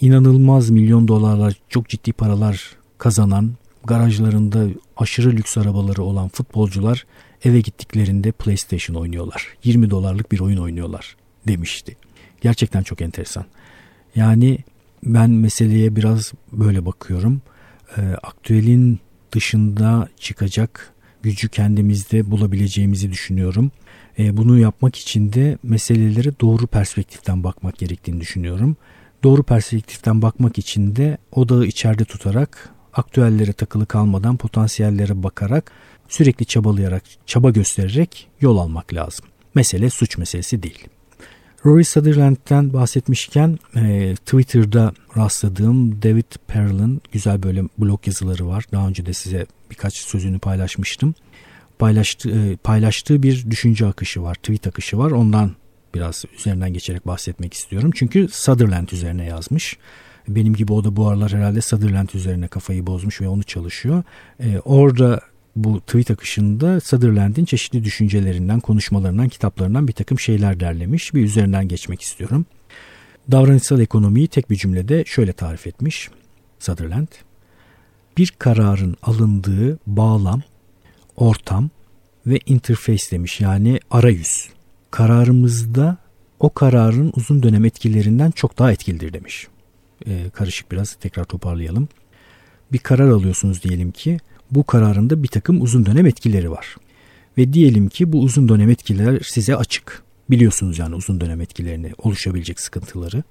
İnanılmaz 0.00 0.70
milyon 0.70 1.08
dolarlar 1.08 1.54
çok 1.68 1.88
ciddi 1.88 2.12
paralar 2.12 2.76
kazanan 2.98 3.52
garajlarında 3.84 4.66
aşırı 4.96 5.30
lüks 5.30 5.58
arabaları 5.58 6.02
olan 6.02 6.28
futbolcular 6.28 7.06
eve 7.44 7.60
gittiklerinde 7.60 8.32
PlayStation 8.32 8.96
oynuyorlar. 8.96 9.46
20 9.64 9.90
dolarlık 9.90 10.32
bir 10.32 10.40
oyun 10.40 10.58
oynuyorlar 10.58 11.16
demişti. 11.48 11.96
Gerçekten 12.40 12.82
çok 12.82 13.00
enteresan. 13.00 13.44
Yani 14.16 14.58
ben 15.04 15.30
meseleye 15.30 15.96
biraz 15.96 16.32
böyle 16.52 16.86
bakıyorum. 16.86 17.42
E, 17.96 18.00
aktüelin 18.22 19.00
dışında 19.32 20.08
çıkacak 20.16 20.92
gücü 21.22 21.48
kendimizde 21.48 22.30
bulabileceğimizi 22.30 23.10
düşünüyorum. 23.10 23.70
E, 24.18 24.36
bunu 24.36 24.58
yapmak 24.58 24.96
için 24.96 25.32
de 25.32 25.58
meselelere 25.62 26.40
doğru 26.40 26.66
perspektiften 26.66 27.44
bakmak 27.44 27.78
gerektiğini 27.78 28.20
düşünüyorum. 28.20 28.76
Doğru 29.24 29.42
perspektiften 29.42 30.22
bakmak 30.22 30.58
için 30.58 30.96
de 30.96 31.18
odağı 31.32 31.64
içeride 31.64 32.04
tutarak 32.04 32.70
aktüellere 32.92 33.52
takılı 33.52 33.86
kalmadan 33.86 34.36
potansiyellere 34.36 35.22
bakarak 35.22 35.72
sürekli 36.08 36.46
çabalayarak, 36.46 37.02
çaba 37.26 37.50
göstererek 37.50 38.28
yol 38.40 38.58
almak 38.58 38.94
lazım. 38.94 39.26
Mesele 39.54 39.90
suç 39.90 40.18
meselesi 40.18 40.62
değil. 40.62 40.88
Rory 41.66 41.84
Sutherland'den 41.84 42.72
bahsetmişken 42.72 43.58
e, 43.76 44.14
Twitter'da 44.14 44.92
rastladığım 45.16 46.02
David 46.02 46.24
Perl'ın 46.46 47.00
güzel 47.12 47.42
böyle 47.42 47.62
blog 47.78 48.06
yazıları 48.06 48.48
var. 48.48 48.64
Daha 48.72 48.88
önce 48.88 49.06
de 49.06 49.12
size 49.12 49.46
birkaç 49.70 49.94
sözünü 49.94 50.38
paylaşmıştım. 50.38 51.14
Paylaştı, 51.78 52.30
e, 52.30 52.56
paylaştığı 52.56 53.22
bir 53.22 53.50
düşünce 53.50 53.86
akışı 53.86 54.22
var, 54.22 54.34
tweet 54.34 54.66
akışı 54.66 54.98
var. 54.98 55.10
Ondan 55.10 55.50
biraz 55.94 56.24
üzerinden 56.38 56.72
geçerek 56.72 57.06
bahsetmek 57.06 57.54
istiyorum. 57.54 57.90
Çünkü 57.94 58.28
Sutherland 58.28 58.88
üzerine 58.88 59.24
yazmış. 59.24 59.76
Benim 60.28 60.54
gibi 60.54 60.72
o 60.72 60.84
da 60.84 60.96
bu 60.96 61.08
aralar 61.08 61.32
herhalde 61.32 61.60
Sutherland 61.60 62.08
üzerine 62.14 62.48
kafayı 62.48 62.86
bozmuş 62.86 63.20
ve 63.20 63.28
onu 63.28 63.42
çalışıyor. 63.42 64.02
E, 64.40 64.58
orada 64.64 65.20
bu 65.56 65.80
tweet 65.80 66.10
akışında 66.10 66.80
Sutherland'in 66.80 67.44
çeşitli 67.44 67.84
düşüncelerinden, 67.84 68.60
konuşmalarından, 68.60 69.28
kitaplarından 69.28 69.88
bir 69.88 69.92
takım 69.92 70.20
şeyler 70.20 70.60
derlemiş. 70.60 71.14
Bir 71.14 71.24
üzerinden 71.24 71.68
geçmek 71.68 72.02
istiyorum. 72.02 72.46
Davranışsal 73.30 73.80
ekonomiyi 73.80 74.28
tek 74.28 74.50
bir 74.50 74.56
cümlede 74.56 75.04
şöyle 75.04 75.32
tarif 75.32 75.66
etmiş 75.66 76.10
Sutherland. 76.58 77.08
Bir 78.18 78.34
kararın 78.38 78.96
alındığı 79.02 79.78
bağlam, 79.86 80.42
ortam 81.16 81.70
ve 82.26 82.38
interface 82.46 83.10
demiş 83.10 83.40
yani 83.40 83.80
arayüz. 83.90 84.48
Kararımızda 84.90 85.96
o 86.40 86.54
kararın 86.54 87.12
uzun 87.16 87.42
dönem 87.42 87.64
etkilerinden 87.64 88.30
çok 88.30 88.58
daha 88.58 88.72
etkilidir 88.72 89.12
demiş. 89.12 89.48
Ee, 90.06 90.30
karışık 90.32 90.72
biraz 90.72 90.94
tekrar 90.94 91.24
toparlayalım. 91.24 91.88
Bir 92.72 92.78
karar 92.78 93.08
alıyorsunuz 93.08 93.62
diyelim 93.62 93.90
ki 93.92 94.18
bu 94.50 94.64
kararın 94.64 95.10
da 95.10 95.22
bir 95.22 95.28
takım 95.28 95.62
uzun 95.62 95.86
dönem 95.86 96.06
etkileri 96.06 96.50
var. 96.50 96.76
Ve 97.38 97.52
diyelim 97.52 97.88
ki 97.88 98.12
bu 98.12 98.20
uzun 98.20 98.48
dönem 98.48 98.70
etkiler 98.70 99.20
size 99.24 99.56
açık. 99.56 100.02
Biliyorsunuz 100.30 100.78
yani 100.78 100.94
uzun 100.94 101.20
dönem 101.20 101.40
etkilerini, 101.40 101.92
oluşabilecek 101.98 102.60
sıkıntıları. 102.60 103.22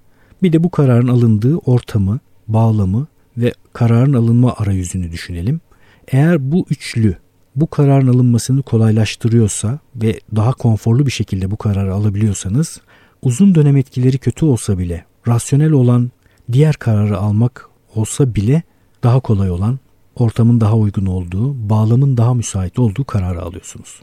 Bir 0.43 0.53
de 0.53 0.63
bu 0.63 0.71
kararın 0.71 1.07
alındığı 1.07 1.57
ortamı, 1.57 2.19
bağlamı 2.47 3.07
ve 3.37 3.53
kararın 3.73 4.13
alınma 4.13 4.53
arayüzünü 4.57 5.11
düşünelim. 5.11 5.61
Eğer 6.07 6.51
bu 6.51 6.65
üçlü 6.69 7.15
bu 7.55 7.67
kararın 7.67 8.07
alınmasını 8.07 8.61
kolaylaştırıyorsa 8.61 9.79
ve 9.95 10.19
daha 10.35 10.51
konforlu 10.51 11.05
bir 11.05 11.11
şekilde 11.11 11.51
bu 11.51 11.57
kararı 11.57 11.93
alabiliyorsanız 11.93 12.81
uzun 13.21 13.55
dönem 13.55 13.77
etkileri 13.77 14.17
kötü 14.17 14.45
olsa 14.45 14.77
bile 14.77 15.05
rasyonel 15.27 15.71
olan 15.71 16.11
diğer 16.51 16.75
kararı 16.75 17.17
almak 17.17 17.69
olsa 17.95 18.35
bile 18.35 18.63
daha 19.03 19.19
kolay 19.19 19.51
olan, 19.51 19.79
ortamın 20.15 20.61
daha 20.61 20.75
uygun 20.75 21.05
olduğu, 21.05 21.69
bağlamın 21.69 22.17
daha 22.17 22.33
müsait 22.33 22.79
olduğu 22.79 23.03
kararı 23.03 23.41
alıyorsunuz. 23.41 24.01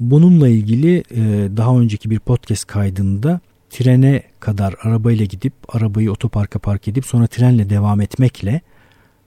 Bununla 0.00 0.48
ilgili 0.48 0.96
e, 0.96 1.56
daha 1.56 1.78
önceki 1.78 2.10
bir 2.10 2.18
podcast 2.18 2.64
kaydında 2.64 3.40
trene 3.70 4.22
kadar 4.40 4.74
arabayla 4.82 5.24
gidip 5.24 5.52
arabayı 5.68 6.12
otoparka 6.12 6.58
park 6.58 6.88
edip 6.88 7.06
sonra 7.06 7.26
trenle 7.26 7.70
devam 7.70 8.00
etmekle 8.00 8.60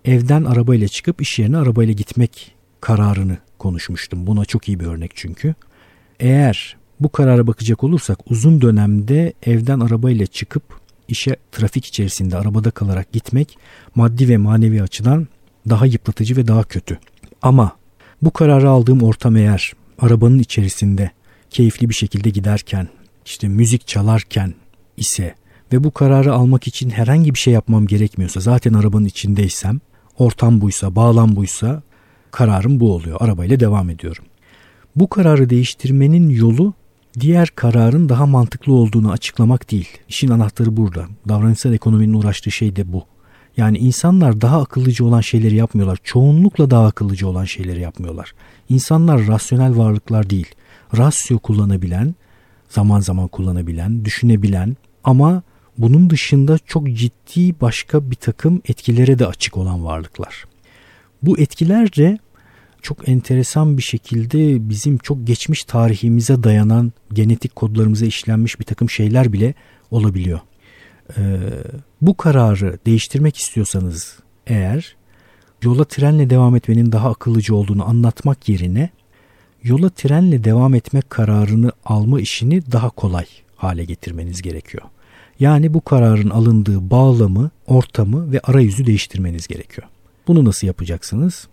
evden 0.05 0.43
arabayla 0.43 0.87
çıkıp 0.87 1.21
iş 1.21 1.39
yerine 1.39 1.57
arabayla 1.57 1.93
gitmek 1.93 2.55
kararını 2.81 3.37
konuşmuştum. 3.59 4.27
Buna 4.27 4.45
çok 4.45 4.67
iyi 4.67 4.79
bir 4.79 4.85
örnek 4.85 5.11
çünkü. 5.15 5.55
Eğer 6.19 6.77
bu 6.99 7.09
karara 7.09 7.47
bakacak 7.47 7.83
olursak 7.83 8.19
uzun 8.31 8.61
dönemde 8.61 9.33
evden 9.45 9.79
arabayla 9.79 10.25
çıkıp 10.25 10.63
işe 11.07 11.35
trafik 11.51 11.85
içerisinde 11.85 12.37
arabada 12.37 12.71
kalarak 12.71 13.11
gitmek 13.11 13.57
maddi 13.95 14.29
ve 14.29 14.37
manevi 14.37 14.81
açıdan 14.83 15.27
daha 15.69 15.85
yıpratıcı 15.85 16.37
ve 16.37 16.47
daha 16.47 16.63
kötü. 16.63 16.99
Ama 17.41 17.71
bu 18.21 18.31
kararı 18.31 18.69
aldığım 18.69 19.01
ortam 19.01 19.35
eğer 19.35 19.73
arabanın 19.99 20.39
içerisinde 20.39 21.11
keyifli 21.49 21.89
bir 21.89 21.93
şekilde 21.93 22.29
giderken, 22.29 22.87
işte 23.25 23.47
müzik 23.47 23.87
çalarken 23.87 24.53
ise 24.97 25.35
ve 25.73 25.83
bu 25.83 25.91
kararı 25.91 26.33
almak 26.33 26.67
için 26.67 26.89
herhangi 26.89 27.33
bir 27.33 27.39
şey 27.39 27.53
yapmam 27.53 27.87
gerekmiyorsa 27.87 28.39
zaten 28.39 28.73
arabanın 28.73 29.05
içindeysem, 29.05 29.79
ortam 30.17 30.61
buysa, 30.61 30.95
bağlam 30.95 31.35
buysa 31.35 31.81
kararım 32.31 32.79
bu 32.79 32.93
oluyor. 32.93 33.17
Arabayla 33.19 33.59
devam 33.59 33.89
ediyorum. 33.89 34.23
Bu 34.95 35.09
kararı 35.09 35.49
değiştirmenin 35.49 36.29
yolu 36.29 36.73
diğer 37.19 37.47
kararın 37.55 38.09
daha 38.09 38.25
mantıklı 38.25 38.73
olduğunu 38.73 39.11
açıklamak 39.11 39.71
değil. 39.71 39.89
İşin 40.09 40.29
anahtarı 40.29 40.77
burada. 40.77 41.05
Davranışsal 41.27 41.73
ekonominin 41.73 42.13
uğraştığı 42.13 42.51
şey 42.51 42.75
de 42.75 42.93
bu. 42.93 43.05
Yani 43.57 43.77
insanlar 43.77 44.41
daha 44.41 44.61
akıllıcı 44.61 45.05
olan 45.05 45.21
şeyleri 45.21 45.55
yapmıyorlar. 45.55 45.99
Çoğunlukla 46.03 46.71
daha 46.71 46.85
akıllıcı 46.85 47.27
olan 47.27 47.45
şeyleri 47.45 47.81
yapmıyorlar. 47.81 48.33
İnsanlar 48.69 49.27
rasyonel 49.27 49.77
varlıklar 49.77 50.29
değil. 50.29 50.47
Rasyo 50.97 51.39
kullanabilen, 51.39 52.15
zaman 52.69 52.99
zaman 52.99 53.27
kullanabilen, 53.27 54.05
düşünebilen 54.05 54.77
ama 55.03 55.43
bunun 55.77 56.09
dışında 56.09 56.57
çok 56.65 56.93
ciddi 56.93 57.61
başka 57.61 58.11
bir 58.11 58.15
takım 58.15 58.61
etkilere 58.65 59.19
de 59.19 59.27
açık 59.27 59.57
olan 59.57 59.85
varlıklar. 59.85 60.45
Bu 61.23 61.39
etkiler 61.39 61.95
de 61.95 62.17
çok 62.81 63.09
enteresan 63.09 63.77
bir 63.77 63.83
şekilde 63.83 64.69
bizim 64.69 64.97
çok 64.97 65.27
geçmiş 65.27 65.63
tarihimize 65.63 66.43
dayanan 66.43 66.93
genetik 67.13 67.55
kodlarımıza 67.55 68.05
işlenmiş 68.05 68.59
bir 68.59 68.65
takım 68.65 68.89
şeyler 68.89 69.33
bile 69.33 69.53
olabiliyor. 69.91 70.39
Ee, 71.17 71.39
bu 72.01 72.17
kararı 72.17 72.79
değiştirmek 72.85 73.37
istiyorsanız 73.37 74.19
eğer 74.47 74.95
yola 75.63 75.85
trenle 75.85 76.29
devam 76.29 76.55
etmenin 76.55 76.91
daha 76.91 77.09
akıllıcı 77.09 77.55
olduğunu 77.55 77.89
anlatmak 77.89 78.49
yerine 78.49 78.89
yola 79.63 79.89
trenle 79.89 80.43
devam 80.43 80.75
etmek 80.75 81.09
kararını 81.09 81.71
alma 81.85 82.21
işini 82.21 82.71
daha 82.71 82.89
kolay 82.89 83.25
hale 83.55 83.85
getirmeniz 83.85 84.41
gerekiyor. 84.41 84.83
Yani 85.39 85.73
bu 85.73 85.81
kararın 85.81 86.29
alındığı 86.29 86.89
bağlamı, 86.89 87.51
ortamı 87.67 88.31
ve 88.31 88.39
arayüzü 88.39 88.85
değiştirmeniz 88.85 89.47
gerekiyor. 89.47 89.87
Bunu 90.27 90.45
nasıl 90.45 90.67
yapacaksınız? 90.67 91.47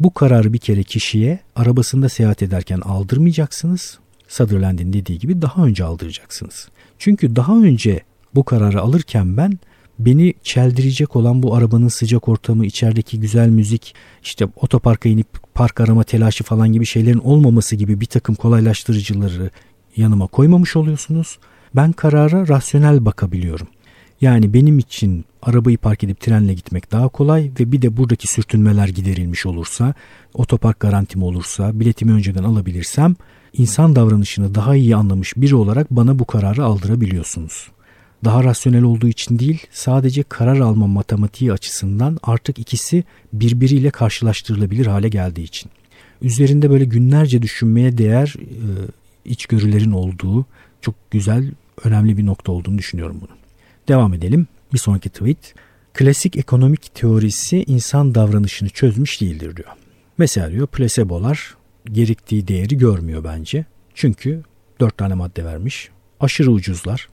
Bu 0.00 0.14
kararı 0.14 0.52
bir 0.52 0.58
kere 0.58 0.82
kişiye 0.82 1.40
arabasında 1.56 2.08
seyahat 2.08 2.42
ederken 2.42 2.80
aldırmayacaksınız. 2.80 3.98
Sutherland'in 4.28 4.92
dediği 4.92 5.18
gibi 5.18 5.42
daha 5.42 5.64
önce 5.64 5.84
aldıracaksınız. 5.84 6.68
Çünkü 6.98 7.36
daha 7.36 7.56
önce 7.56 8.00
bu 8.34 8.44
kararı 8.44 8.80
alırken 8.80 9.36
ben 9.36 9.58
beni 9.98 10.34
çeldirecek 10.42 11.16
olan 11.16 11.42
bu 11.42 11.54
arabanın 11.54 11.88
sıcak 11.88 12.28
ortamı, 12.28 12.66
içerideki 12.66 13.20
güzel 13.20 13.48
müzik, 13.48 13.94
işte 14.22 14.48
otoparka 14.56 15.08
inip 15.08 15.26
park 15.54 15.80
arama 15.80 16.04
telaşı 16.04 16.44
falan 16.44 16.72
gibi 16.72 16.86
şeylerin 16.86 17.18
olmaması 17.18 17.76
gibi 17.76 18.00
bir 18.00 18.06
takım 18.06 18.34
kolaylaştırıcıları 18.34 19.50
yanıma 19.96 20.26
koymamış 20.26 20.76
oluyorsunuz. 20.76 21.38
Ben 21.76 21.92
karara 21.92 22.48
rasyonel 22.48 23.04
bakabiliyorum. 23.04 23.68
Yani 24.20 24.54
benim 24.54 24.78
için 24.78 25.24
arabayı 25.42 25.78
park 25.78 26.04
edip 26.04 26.20
trenle 26.20 26.54
gitmek 26.54 26.92
daha 26.92 27.08
kolay 27.08 27.50
ve 27.60 27.72
bir 27.72 27.82
de 27.82 27.96
buradaki 27.96 28.28
sürtünmeler 28.28 28.88
giderilmiş 28.88 29.46
olursa, 29.46 29.94
otopark 30.34 30.80
garantim 30.80 31.22
olursa, 31.22 31.80
biletimi 31.80 32.12
önceden 32.12 32.42
alabilirsem 32.42 33.16
insan 33.52 33.96
davranışını 33.96 34.54
daha 34.54 34.76
iyi 34.76 34.96
anlamış 34.96 35.36
biri 35.36 35.54
olarak 35.54 35.90
bana 35.90 36.18
bu 36.18 36.24
kararı 36.24 36.64
aldırabiliyorsunuz. 36.64 37.68
Daha 38.24 38.44
rasyonel 38.44 38.82
olduğu 38.82 39.08
için 39.08 39.38
değil, 39.38 39.66
sadece 39.70 40.22
karar 40.22 40.60
alma 40.60 40.86
matematiği 40.86 41.52
açısından 41.52 42.18
artık 42.22 42.58
ikisi 42.58 43.04
birbiriyle 43.32 43.90
karşılaştırılabilir 43.90 44.86
hale 44.86 45.08
geldiği 45.08 45.42
için. 45.44 45.70
Üzerinde 46.22 46.70
böyle 46.70 46.84
günlerce 46.84 47.42
düşünmeye 47.42 47.98
değer 47.98 48.34
e, 48.38 48.66
içgörülerin 49.24 49.92
olduğu 49.92 50.46
çok 50.80 50.94
güzel, 51.10 51.52
önemli 51.84 52.18
bir 52.18 52.26
nokta 52.26 52.52
olduğunu 52.52 52.78
düşünüyorum 52.78 53.18
bunu. 53.20 53.36
Devam 53.88 54.14
edelim. 54.14 54.46
Bir 54.72 54.78
sonraki 54.78 55.08
tweet. 55.08 55.54
Klasik 55.94 56.36
ekonomik 56.36 56.94
teorisi 56.94 57.64
insan 57.66 58.14
davranışını 58.14 58.68
çözmüş 58.68 59.20
değildir 59.20 59.56
diyor. 59.56 59.68
Mesela 60.18 60.50
diyor 60.50 60.66
plasebolar 60.66 61.56
gerektiği 61.92 62.48
değeri 62.48 62.78
görmüyor 62.78 63.24
bence. 63.24 63.64
Çünkü 63.94 64.42
dört 64.80 64.98
tane 64.98 65.14
madde 65.14 65.44
vermiş. 65.44 65.88
Aşırı 66.20 66.50
ucuzlar. 66.50 67.08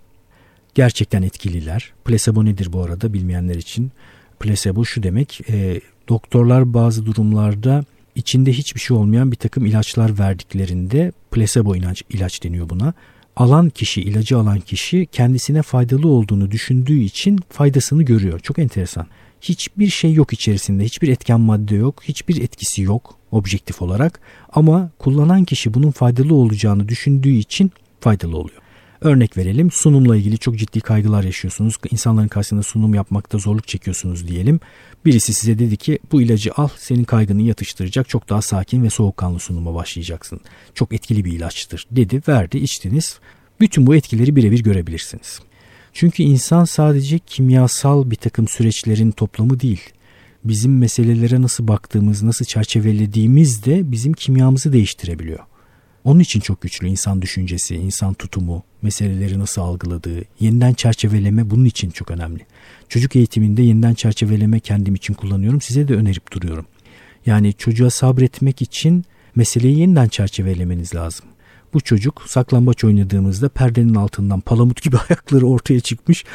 Gerçekten 0.80 1.22
etkililer. 1.22 1.94
Plasebo 2.06 2.46
nedir 2.46 2.74
bu 2.74 2.84
arada 2.84 3.14
bilmeyenler 3.14 3.56
için? 3.56 3.92
Plasebo 4.40 4.86
şu 4.86 5.04
demek. 5.04 5.42
E, 5.50 5.82
doktorlar 6.10 6.74
bazı 6.74 7.06
durumlarda 7.06 7.84
içinde 8.16 8.54
hiçbir 8.54 8.80
şey 8.80 8.98
olmayan 8.98 9.32
bir 9.32 9.36
takım 9.36 9.66
ilaçlar 9.66 10.20
verdiklerinde 10.20 11.12
plasebo 11.32 11.76
ilaç, 11.76 12.04
ilaç 12.10 12.44
deniyor 12.44 12.70
buna 12.70 12.94
alan 13.36 13.70
kişi, 13.70 14.02
ilacı 14.02 14.38
alan 14.38 14.60
kişi 14.60 15.06
kendisine 15.12 15.62
faydalı 15.62 16.08
olduğunu 16.08 16.52
düşündüğü 16.52 17.00
için 17.00 17.40
faydasını 17.50 18.04
görüyor. 18.04 18.40
Çok 18.40 18.60
enteresan. 18.60 19.08
Hiçbir 19.42 19.88
şey 19.88 20.14
yok 20.14 20.34
içerisinde, 20.34 20.84
hiçbir 20.84 21.08
etken 21.08 21.40
madde 21.40 21.76
yok, 21.76 22.04
hiçbir 22.04 22.42
etkisi 22.42 22.82
yok 22.82 23.16
objektif 23.32 23.82
olarak 23.82 24.20
ama 24.54 24.92
kullanan 25.00 25.44
kişi 25.44 25.74
bunun 25.74 25.92
faydalı 25.92 26.34
olacağını 26.34 26.88
düşündüğü 26.88 27.34
için 27.34 27.72
faydalı 28.00 28.38
oluyor. 28.38 28.62
Örnek 29.02 29.38
verelim 29.38 29.72
sunumla 29.72 30.16
ilgili 30.16 30.38
çok 30.38 30.58
ciddi 30.58 30.82
kaygılar 30.82 31.24
yaşıyorsunuz. 31.24 31.76
İnsanların 31.92 32.28
karşısında 32.28 32.64
sunum 32.64 32.94
yapmakta 32.94 33.38
zorluk 33.38 33.68
çekiyorsunuz 33.68 34.28
diyelim. 34.28 34.60
Birisi 35.06 35.34
size 35.34 35.60
dedi 35.60 35.78
ki 35.78 36.00
bu 36.12 36.22
ilacı 36.22 36.52
al 36.56 36.70
senin 36.78 37.04
kaygını 37.04 37.42
yatıştıracak 37.42 38.10
çok 38.10 38.30
daha 38.30 38.42
sakin 38.42 38.84
ve 38.84 38.90
soğukkanlı 38.90 39.40
sunuma 39.40 39.76
başlayacaksın. 39.76 40.40
Çok 40.74 40.94
etkili 40.94 41.26
bir 41.26 41.32
ilaçtır 41.32 41.88
dedi 41.92 42.22
verdi 42.28 42.58
içtiniz. 42.58 43.20
Bütün 43.60 43.88
bu 43.88 43.96
etkileri 43.96 44.36
birebir 44.36 44.64
görebilirsiniz. 44.64 45.40
Çünkü 45.94 46.24
insan 46.24 46.66
sadece 46.66 47.20
kimyasal 47.20 48.12
bir 48.12 48.16
takım 48.16 48.48
süreçlerin 48.48 49.12
toplamı 49.12 49.60
değil. 49.60 49.82
Bizim 50.44 50.78
meselelere 50.78 51.42
nasıl 51.42 51.68
baktığımız, 51.68 52.24
nasıl 52.24 52.46
çerçevelediğimiz 52.46 53.66
de 53.66 53.92
bizim 53.92 54.14
kimyamızı 54.14 54.74
değiştirebiliyor. 54.74 55.40
Onun 56.10 56.20
için 56.20 56.40
çok 56.40 56.62
güçlü 56.62 56.88
insan 56.88 57.22
düşüncesi, 57.22 57.76
insan 57.76 58.14
tutumu, 58.14 58.64
meseleleri 58.82 59.40
nasıl 59.40 59.62
algıladığı, 59.62 60.22
yeniden 60.40 60.74
çerçeveleme 60.74 61.50
bunun 61.50 61.66
için 61.66 61.90
çok 61.90 62.12
önemli. 62.12 62.46
Çocuk 62.88 63.16
eğitiminde 63.16 63.62
yeniden 63.62 63.94
çerçeveleme 63.94 64.60
kendim 64.60 64.96
için 64.96 65.14
kullanıyorum. 65.14 65.62
Size 65.62 65.88
de 65.88 65.96
önerip 65.96 66.32
duruyorum. 66.32 66.66
Yani 67.26 67.54
çocuğa 67.54 67.90
sabretmek 67.90 68.62
için 68.62 69.06
meseleyi 69.36 69.80
yeniden 69.80 70.08
çerçevelemeniz 70.08 70.96
lazım. 70.96 71.26
Bu 71.74 71.82
çocuk 71.82 72.24
saklambaç 72.28 72.84
oynadığımızda 72.84 73.50
perdenin 73.50 73.96
altından 73.96 74.40
palamut 74.42 74.82
gibi 74.82 74.98
ayakları 75.10 75.48
ortaya 75.48 75.80
çıkmış 75.80 76.26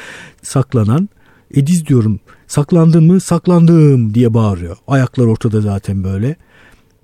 saklanan 0.43 1.09
Ediz 1.55 1.87
diyorum 1.87 2.21
saklandın 2.47 3.05
mı 3.05 3.21
saklandım 3.21 4.15
diye 4.15 4.35
bağırıyor. 4.35 4.77
Ayaklar 4.87 5.25
ortada 5.25 5.61
zaten 5.61 6.05
böyle. 6.05 6.37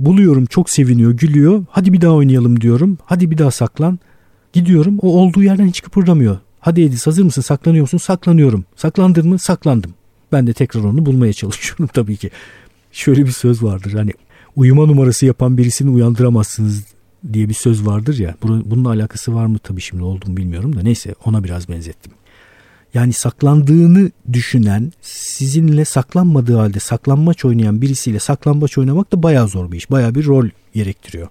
Buluyorum 0.00 0.46
çok 0.46 0.70
seviniyor 0.70 1.12
gülüyor. 1.12 1.64
Hadi 1.70 1.92
bir 1.92 2.00
daha 2.00 2.12
oynayalım 2.12 2.60
diyorum. 2.60 2.98
Hadi 3.04 3.30
bir 3.30 3.38
daha 3.38 3.50
saklan. 3.50 3.98
Gidiyorum 4.52 4.98
o 5.02 5.08
olduğu 5.08 5.42
yerden 5.42 5.66
hiç 5.66 5.82
kıpırdamıyor. 5.82 6.38
Hadi 6.60 6.82
Edis 6.82 7.06
hazır 7.06 7.22
mısın 7.22 7.42
saklanıyor 7.42 7.82
musun? 7.82 7.98
Saklanıyorum. 7.98 8.64
Saklandın 8.76 9.28
mı? 9.28 9.38
Saklandım. 9.38 9.94
Ben 10.32 10.46
de 10.46 10.52
tekrar 10.52 10.80
onu 10.80 11.06
bulmaya 11.06 11.32
çalışıyorum 11.42 11.86
tabii 11.94 12.16
ki. 12.16 12.30
Şöyle 12.92 13.26
bir 13.26 13.30
söz 13.30 13.62
vardır 13.62 13.92
hani 13.92 14.12
uyuma 14.56 14.86
numarası 14.86 15.26
yapan 15.26 15.58
birisini 15.58 15.90
uyandıramazsınız 15.90 16.84
diye 17.32 17.48
bir 17.48 17.54
söz 17.54 17.86
vardır 17.86 18.18
ya. 18.18 18.34
Bununla 18.42 18.88
alakası 18.88 19.34
var 19.34 19.46
mı 19.46 19.58
tabii 19.58 19.80
şimdi 19.80 20.02
olduğunu 20.02 20.36
bilmiyorum 20.36 20.76
da 20.76 20.82
neyse 20.82 21.14
ona 21.24 21.44
biraz 21.44 21.68
benzettim. 21.68 22.12
Yani 22.94 23.12
saklandığını 23.12 24.10
düşünen, 24.32 24.92
sizinle 25.02 25.84
saklanmadığı 25.84 26.56
halde 26.56 26.80
saklanmaç 26.80 27.44
oynayan 27.44 27.82
birisiyle 27.82 28.18
saklambaç 28.18 28.78
oynamak 28.78 29.12
da 29.12 29.22
bayağı 29.22 29.48
zor 29.48 29.72
bir 29.72 29.76
iş. 29.76 29.90
Bayağı 29.90 30.14
bir 30.14 30.26
rol 30.26 30.48
gerektiriyor. 30.74 31.28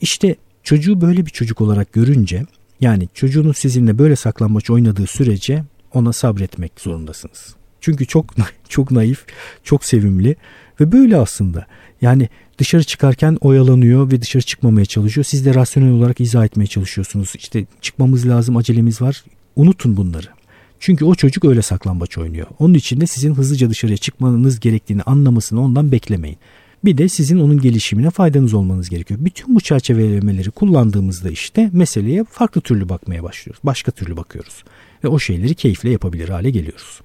İşte 0.00 0.36
çocuğu 0.62 1.00
böyle 1.00 1.26
bir 1.26 1.30
çocuk 1.30 1.60
olarak 1.60 1.92
görünce 1.92 2.46
yani 2.80 3.08
çocuğunuz 3.14 3.58
sizinle 3.58 3.98
böyle 3.98 4.16
saklanmaç 4.16 4.70
oynadığı 4.70 5.06
sürece 5.06 5.64
ona 5.94 6.12
sabretmek 6.12 6.72
zorundasınız. 6.80 7.54
Çünkü 7.80 8.06
çok 8.06 8.34
çok 8.68 8.90
naif, 8.90 9.24
çok 9.64 9.84
sevimli 9.84 10.36
ve 10.80 10.92
böyle 10.92 11.16
aslında. 11.16 11.66
Yani 12.02 12.28
dışarı 12.58 12.84
çıkarken 12.84 13.38
oyalanıyor 13.40 14.10
ve 14.10 14.20
dışarı 14.20 14.42
çıkmamaya 14.42 14.86
çalışıyor. 14.86 15.24
Siz 15.24 15.46
de 15.46 15.54
rasyonel 15.54 15.92
olarak 15.92 16.20
izah 16.20 16.44
etmeye 16.44 16.66
çalışıyorsunuz. 16.66 17.32
İşte 17.34 17.66
çıkmamız 17.80 18.28
lazım, 18.28 18.56
acelemiz 18.56 19.02
var. 19.02 19.24
Unutun 19.56 19.96
bunları. 19.96 20.37
Çünkü 20.80 21.04
o 21.04 21.14
çocuk 21.14 21.44
öyle 21.44 21.62
saklambaç 21.62 22.18
oynuyor. 22.18 22.46
Onun 22.58 22.74
için 22.74 23.00
de 23.00 23.06
sizin 23.06 23.34
hızlıca 23.34 23.70
dışarıya 23.70 23.96
çıkmanız 23.96 24.60
gerektiğini 24.60 25.02
anlamasını 25.02 25.62
ondan 25.62 25.92
beklemeyin. 25.92 26.38
Bir 26.84 26.98
de 26.98 27.08
sizin 27.08 27.38
onun 27.38 27.60
gelişimine 27.60 28.10
faydanız 28.10 28.54
olmanız 28.54 28.88
gerekiyor. 28.88 29.20
Bütün 29.22 29.54
bu 29.54 29.60
çerçevelemeleri 29.60 30.50
kullandığımızda 30.50 31.30
işte 31.30 31.70
meseleye 31.72 32.24
farklı 32.24 32.60
türlü 32.60 32.88
bakmaya 32.88 33.22
başlıyoruz. 33.22 33.60
Başka 33.64 33.92
türlü 33.92 34.16
bakıyoruz. 34.16 34.64
Ve 35.04 35.08
o 35.08 35.18
şeyleri 35.18 35.54
keyifle 35.54 35.90
yapabilir 35.90 36.28
hale 36.28 36.50
geliyoruz. 36.50 37.00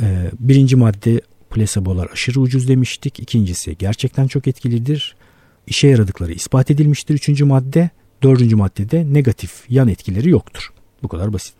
Ee, 0.00 0.30
birinci 0.38 0.76
madde 0.76 1.20
plasebolar 1.50 2.08
aşırı 2.12 2.40
ucuz 2.40 2.68
demiştik. 2.68 3.20
İkincisi 3.20 3.76
gerçekten 3.78 4.26
çok 4.26 4.48
etkilidir. 4.48 5.16
İşe 5.66 5.88
yaradıkları 5.88 6.32
ispat 6.32 6.70
edilmiştir. 6.70 7.14
Üçüncü 7.14 7.44
madde. 7.44 7.90
Dördüncü 8.22 8.56
maddede 8.56 9.12
negatif 9.12 9.64
yan 9.68 9.88
etkileri 9.88 10.30
yoktur. 10.30 10.72
Bu 11.02 11.08
kadar 11.08 11.32
basit. 11.32 11.54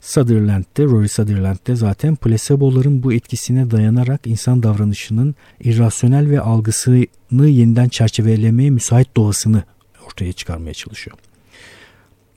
Sutherland'de, 0.00 0.84
Rory 0.84 1.08
Sutherland'de 1.08 1.76
zaten 1.76 2.16
plaseboların 2.16 3.02
bu 3.02 3.12
etkisine 3.12 3.70
dayanarak 3.70 4.26
insan 4.26 4.62
davranışının 4.62 5.34
irrasyonel 5.60 6.30
ve 6.30 6.40
algısını 6.40 7.06
yeniden 7.32 7.88
çerçevelemeye 7.88 8.70
müsait 8.70 9.16
doğasını 9.16 9.62
ortaya 10.06 10.32
çıkarmaya 10.32 10.74
çalışıyor. 10.74 11.16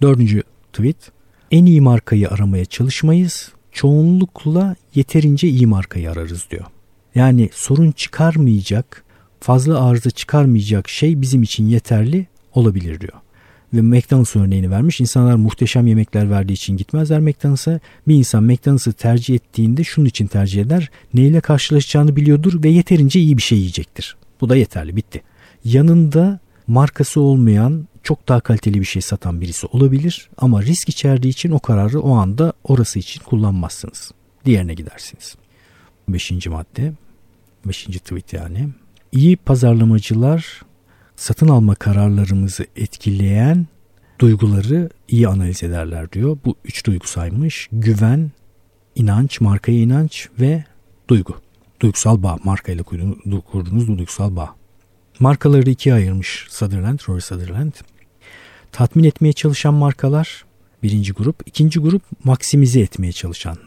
Dördüncü 0.02 0.44
tweet. 0.74 1.12
En 1.52 1.66
iyi 1.66 1.82
markayı 1.82 2.30
aramaya 2.30 2.66
çalışmayız. 2.66 3.52
Çoğunlukla 3.72 4.76
yeterince 4.96 5.48
iyi 5.48 5.68
markayı 5.68 6.12
ararız 6.12 6.48
diyor. 6.52 6.66
Yani 7.16 7.50
sorun 7.54 7.92
çıkarmayacak, 7.92 9.04
fazla 9.40 9.86
arıza 9.86 10.10
çıkarmayacak 10.10 10.90
şey 10.90 11.22
bizim 11.22 11.44
için 11.44 11.68
yeterli 11.68 12.28
olabilir 12.54 13.00
diyor 13.00 13.24
ve 13.74 13.82
McDonald's 13.82 14.36
örneğini 14.36 14.72
vermiş. 14.72 15.00
İnsanlar 15.00 15.36
muhteşem 15.36 15.88
yemekler 15.88 16.30
verdiği 16.30 16.54
için 16.54 16.78
gitmezler 16.78 17.20
McDonald's'a. 17.20 17.80
Bir 18.08 18.16
insan 18.16 18.44
McDonald's'ı 18.44 18.94
tercih 18.94 19.36
ettiğinde 19.36 19.84
şunun 19.84 20.06
için 20.06 20.28
tercih 20.28 20.62
eder. 20.62 20.90
Neyle 21.14 21.42
karşılaşacağını 21.42 22.16
biliyordur 22.16 22.64
ve 22.64 22.70
yeterince 22.70 23.20
iyi 23.20 23.38
bir 23.38 23.42
şey 23.42 23.58
yiyecektir. 23.58 24.16
Bu 24.42 24.50
da 24.50 24.56
yeterli 24.56 24.96
bitti. 24.96 25.22
Yanında 25.66 26.40
markası 26.68 27.22
olmayan 27.22 27.88
çok 28.04 28.28
daha 28.28 28.40
kaliteli 28.40 28.80
bir 28.80 28.86
şey 28.86 29.02
satan 29.02 29.42
birisi 29.42 29.68
olabilir 29.68 30.30
ama 30.38 30.64
risk 30.64 30.90
içerdiği 30.90 31.32
için 31.32 31.52
o 31.52 31.60
kararı 31.60 32.00
o 32.00 32.16
anda 32.16 32.54
orası 32.64 33.00
için 33.00 33.24
kullanmazsınız. 33.24 34.12
Diğerine 34.46 34.74
gidersiniz. 34.74 35.36
Beşinci 36.10 36.50
madde, 36.50 36.94
beşinci 37.66 38.00
tweet 38.00 38.34
yani. 38.34 38.70
İyi 39.12 39.38
pazarlamacılar 39.38 40.62
satın 41.16 41.48
alma 41.48 41.76
kararlarımızı 41.76 42.66
etkileyen 42.76 43.68
duyguları 44.20 44.90
iyi 45.08 45.28
analiz 45.28 45.64
ederler 45.64 46.12
diyor. 46.12 46.38
Bu 46.46 46.56
üç 46.66 46.86
duygu 46.86 47.08
saymış. 47.08 47.70
Güven, 47.72 48.32
inanç, 48.96 49.42
markaya 49.42 49.78
inanç 49.78 50.30
ve 50.40 50.64
duygu. 51.08 51.36
Duygusal 51.80 52.24
bağ. 52.24 52.38
Markayla 52.44 52.84
kurduğunuz 52.84 53.88
duygusal 53.88 54.36
bağ. 54.36 54.56
Markaları 55.20 55.70
ikiye 55.70 55.96
ayırmış 55.96 56.46
Sutherland, 56.50 57.00
Roy 57.10 57.22
Sutherland. 57.22 57.74
Tatmin 58.72 59.04
etmeye 59.04 59.34
çalışan 59.34 59.74
markalar 59.74 60.46
birinci 60.84 61.14
grup. 61.14 61.44
ikinci 61.46 61.80
grup 61.80 62.02
maksimize 62.24 62.80
etmeye 62.80 63.12
çalışan 63.12 63.58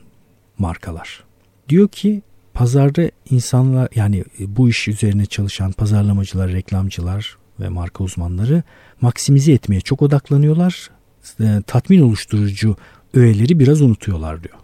markalar. 0.58 1.24
Diyor 1.68 1.88
ki 1.88 2.22
pazarda 2.56 3.10
insanlar 3.30 3.88
yani 3.94 4.24
e, 4.40 4.56
bu 4.56 4.68
iş 4.68 4.88
üzerine 4.88 5.26
çalışan 5.26 5.72
pazarlamacılar, 5.72 6.52
reklamcılar 6.52 7.36
ve 7.60 7.68
marka 7.68 8.04
uzmanları 8.04 8.62
maksimize 9.00 9.52
etmeye 9.52 9.80
çok 9.80 10.02
odaklanıyorlar. 10.02 10.90
E, 11.40 11.62
tatmin 11.66 12.00
oluşturucu 12.00 12.76
öğeleri 13.14 13.58
biraz 13.58 13.82
unutuyorlar 13.82 14.42
diyor. 14.42 14.54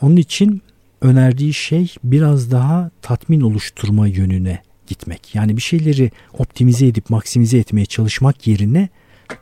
Onun 0.00 0.16
için 0.16 0.62
önerdiği 1.00 1.54
şey 1.54 1.94
biraz 2.04 2.50
daha 2.50 2.90
tatmin 3.02 3.40
oluşturma 3.40 4.06
yönüne 4.06 4.62
gitmek. 4.86 5.34
Yani 5.34 5.56
bir 5.56 5.62
şeyleri 5.62 6.10
optimize 6.38 6.86
edip 6.86 7.10
maksimize 7.10 7.58
etmeye 7.58 7.86
çalışmak 7.86 8.46
yerine 8.46 8.88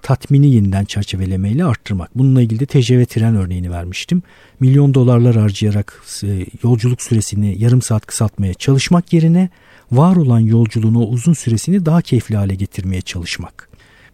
tatmini 0.03 0.55
yeniden 0.55 0.85
çerçevelemeyle 0.85 1.65
arttırmak. 1.65 2.19
Bununla 2.19 2.43
ilgili 2.43 2.61
de 2.61 2.67
TCV 2.67 3.05
tren 3.05 3.37
örneğini 3.37 3.71
vermiştim. 3.71 4.23
Milyon 4.61 4.95
dolarlar 4.95 5.37
harcayarak 5.37 6.03
e, 6.23 6.47
yolculuk 6.63 7.03
süresini 7.03 7.63
yarım 7.63 7.83
saat 7.83 8.07
kısaltmaya 8.07 8.55
çalışmak 8.55 9.13
yerine 9.13 9.49
var 9.93 10.17
olan 10.17 10.41
yolculuğun 10.41 10.95
o 10.95 11.03
uzun 11.03 11.33
süresini 11.33 11.87
daha 11.87 12.03
keyifli 12.03 12.37
hale 12.37 12.55
getirmeye 12.55 13.01
çalışmak. 13.01 13.69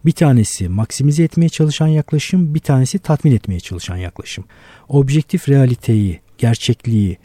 Bir 0.05 0.11
tanesi 0.11 0.69
maksimize 0.69 1.23
etmeye 1.23 1.49
çalışan 1.49 1.87
yaklaşım, 1.87 2.55
bir 2.55 2.59
tanesi 2.59 2.99
tatmin 2.99 3.35
etmeye 3.35 3.59
çalışan 3.59 3.97
yaklaşım. 3.97 4.43
Objektif 4.89 5.49
realiteyi, 5.49 6.19
gerçekliği, 6.37 7.17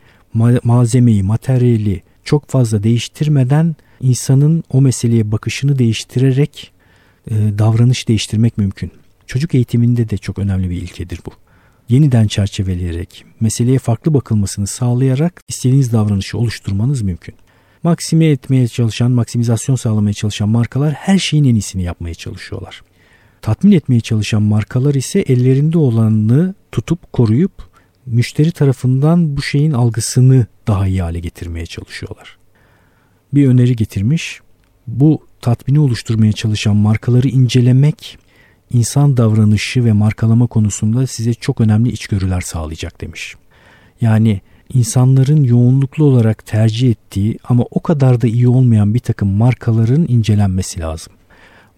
malzemeyi, 0.65 1.23
materyali 1.23 2.03
çok 2.25 2.49
fazla 2.49 2.83
değiştirmeden 2.83 3.77
insanın 4.01 4.65
o 4.73 4.81
meseleye 4.81 5.33
bakışını 5.33 5.79
değiştirerek 5.79 6.73
davranış 7.31 8.09
değiştirmek 8.09 8.59
mümkün. 8.59 8.93
Çocuk 9.27 9.55
eğitiminde 9.55 10.11
de 10.11 10.17
çok 10.19 10.39
önemli 10.39 10.71
bir 10.71 10.77
ilkedir 10.77 11.21
bu. 11.27 11.31
Yeniden 11.89 12.27
çerçeveleyerek, 12.27 13.25
meseleye 13.41 13.79
farklı 13.79 14.15
bakılmasını 14.15 14.67
sağlayarak 14.67 15.43
istediğiniz 15.49 15.93
davranışı 15.93 16.39
oluşturmanız 16.39 17.03
mümkün. 17.03 17.35
Maksime 17.83 18.27
etmeye 18.27 18.69
çalışan, 18.69 19.11
maksimizasyon 19.11 19.77
sağlamaya 19.77 20.15
çalışan 20.15 20.49
markalar 20.49 20.93
her 20.93 21.19
şeyin 21.19 21.45
en 21.45 21.55
iyisini 21.55 21.83
yapmaya 21.83 22.15
çalışıyorlar. 22.15 22.83
Tatmin 23.43 23.73
etmeye 23.73 24.01
çalışan 24.01 24.43
markalar 24.43 24.95
ise 24.95 25.21
ellerinde 25.21 25.79
olanını 25.79 26.55
tutup 26.73 27.13
koruyup 27.13 27.53
müşteri 28.07 28.53
tarafından 28.53 29.37
bu 29.37 29.43
şeyin 29.43 29.73
algısını 29.73 30.47
daha 30.67 30.87
iyi 30.87 31.03
hale 31.03 31.21
getirmeye 31.21 31.67
çalışıyorlar. 31.67 32.39
Bir 33.35 33.49
öneri 33.49 33.77
getirmiş. 33.77 34.41
Bu 34.89 35.27
tatmini 35.41 35.81
oluşturmaya 35.81 36.33
çalışan 36.33 36.77
markaları 36.77 37.29
incelemek 37.29 38.19
insan 38.73 39.17
davranışı 39.17 39.85
ve 39.85 39.93
markalama 39.93 40.47
konusunda 40.47 41.07
size 41.07 41.35
çok 41.35 41.61
önemli 41.61 41.93
içgörüler 41.93 42.41
sağlayacak 42.41 43.01
demiş. 43.01 43.35
Yani 44.01 44.41
insanların 44.75 45.45
yoğunluklu 45.45 46.05
olarak 46.05 46.47
tercih 46.47 46.91
ettiği 46.91 47.39
ama 47.45 47.65
o 47.71 47.83
kadar 47.83 48.21
da 48.21 48.27
iyi 48.27 48.49
olmayan 48.49 48.95
bir 48.95 48.99
takım 48.99 49.29
markaların 49.29 50.07
incelenmesi 50.09 50.81
lazım. 50.81 51.13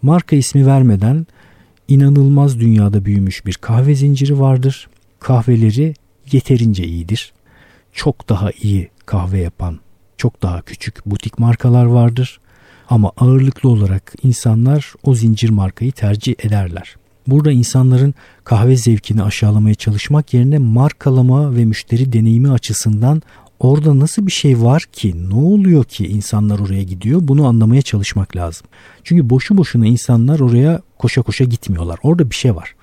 Marka 0.02 0.36
ismi 0.36 0.66
vermeden 0.66 1.26
inanılmaz 1.88 2.60
dünyada 2.60 3.04
büyümüş 3.04 3.46
bir 3.46 3.54
kahve 3.54 3.94
zinciri 3.94 4.40
vardır. 4.40 4.88
Kahveleri 5.20 5.94
yeterince 6.32 6.84
iyidir. 6.84 7.32
Çok 7.92 8.28
daha 8.28 8.50
iyi 8.62 8.88
kahve 9.06 9.38
yapan, 9.38 9.80
çok 10.16 10.42
daha 10.42 10.62
küçük 10.62 11.06
butik 11.06 11.38
markalar 11.38 11.84
vardır. 11.84 12.40
Ama 12.90 13.12
ağırlıklı 13.16 13.68
olarak 13.68 14.12
insanlar 14.22 14.94
o 15.02 15.14
zincir 15.14 15.50
markayı 15.50 15.92
tercih 15.92 16.34
ederler. 16.38 16.96
Burada 17.26 17.52
insanların 17.52 18.14
kahve 18.44 18.76
zevkini 18.76 19.22
aşağılamaya 19.22 19.74
çalışmak 19.74 20.34
yerine 20.34 20.58
markalama 20.58 21.56
ve 21.56 21.64
müşteri 21.64 22.12
deneyimi 22.12 22.50
açısından 22.50 23.22
orada 23.60 23.98
nasıl 23.98 24.26
bir 24.26 24.32
şey 24.32 24.62
var 24.62 24.82
ki 24.92 25.30
ne 25.30 25.34
oluyor 25.34 25.84
ki 25.84 26.06
insanlar 26.06 26.58
oraya 26.58 26.82
gidiyor 26.82 27.20
bunu 27.22 27.46
anlamaya 27.46 27.82
çalışmak 27.82 28.36
lazım. 28.36 28.66
Çünkü 29.04 29.30
boşu 29.30 29.56
boşuna 29.56 29.86
insanlar 29.86 30.40
oraya 30.40 30.80
koşa 30.98 31.22
koşa 31.22 31.44
gitmiyorlar. 31.44 31.98
Orada 32.02 32.30
bir 32.30 32.34
şey 32.34 32.56
var. 32.56 32.74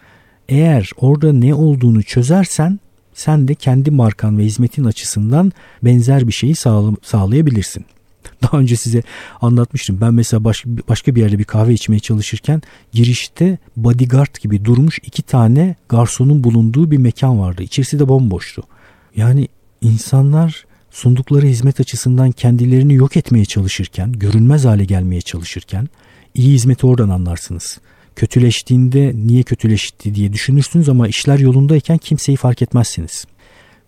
Eğer 0.49 0.89
orada 0.97 1.33
ne 1.33 1.53
olduğunu 1.53 2.03
çözersen 2.03 2.79
sen 3.13 3.47
de 3.47 3.55
kendi 3.55 3.91
markan 3.91 4.37
ve 4.37 4.43
hizmetin 4.43 4.83
açısından 4.83 5.51
benzer 5.83 6.27
bir 6.27 6.33
şeyi 6.33 6.55
sağlayabilirsin. 7.01 7.85
Daha 8.43 8.57
önce 8.57 8.75
size 8.75 9.03
anlatmıştım. 9.41 9.97
Ben 10.01 10.13
mesela 10.13 10.43
başka, 10.43 10.69
başka 10.89 11.15
bir 11.15 11.21
yerde 11.21 11.39
bir 11.39 11.43
kahve 11.43 11.73
içmeye 11.73 11.99
çalışırken 11.99 12.61
girişte 12.91 13.57
bodyguard 13.77 14.35
gibi 14.41 14.65
durmuş 14.65 14.99
iki 15.03 15.23
tane 15.23 15.75
garsonun 15.89 16.43
bulunduğu 16.43 16.91
bir 16.91 16.97
mekan 16.97 17.39
vardı. 17.39 17.63
İçerisi 17.63 17.99
de 17.99 18.07
bomboştu. 18.07 18.63
Yani 19.15 19.47
insanlar 19.81 20.65
sundukları 20.91 21.45
hizmet 21.45 21.79
açısından 21.79 22.31
kendilerini 22.31 22.93
yok 22.93 23.17
etmeye 23.17 23.45
çalışırken, 23.45 24.11
görünmez 24.11 24.65
hale 24.65 24.85
gelmeye 24.85 25.21
çalışırken 25.21 25.89
iyi 26.35 26.53
hizmeti 26.53 26.87
oradan 26.87 27.09
anlarsınız. 27.09 27.79
Kötüleştiğinde 28.15 29.13
niye 29.15 29.43
kötüleşti 29.43 30.15
diye 30.15 30.33
düşünürsünüz 30.33 30.89
ama 30.89 31.07
işler 31.07 31.39
yolundayken 31.39 31.97
kimseyi 31.97 32.35
fark 32.35 32.61
etmezsiniz. 32.61 33.25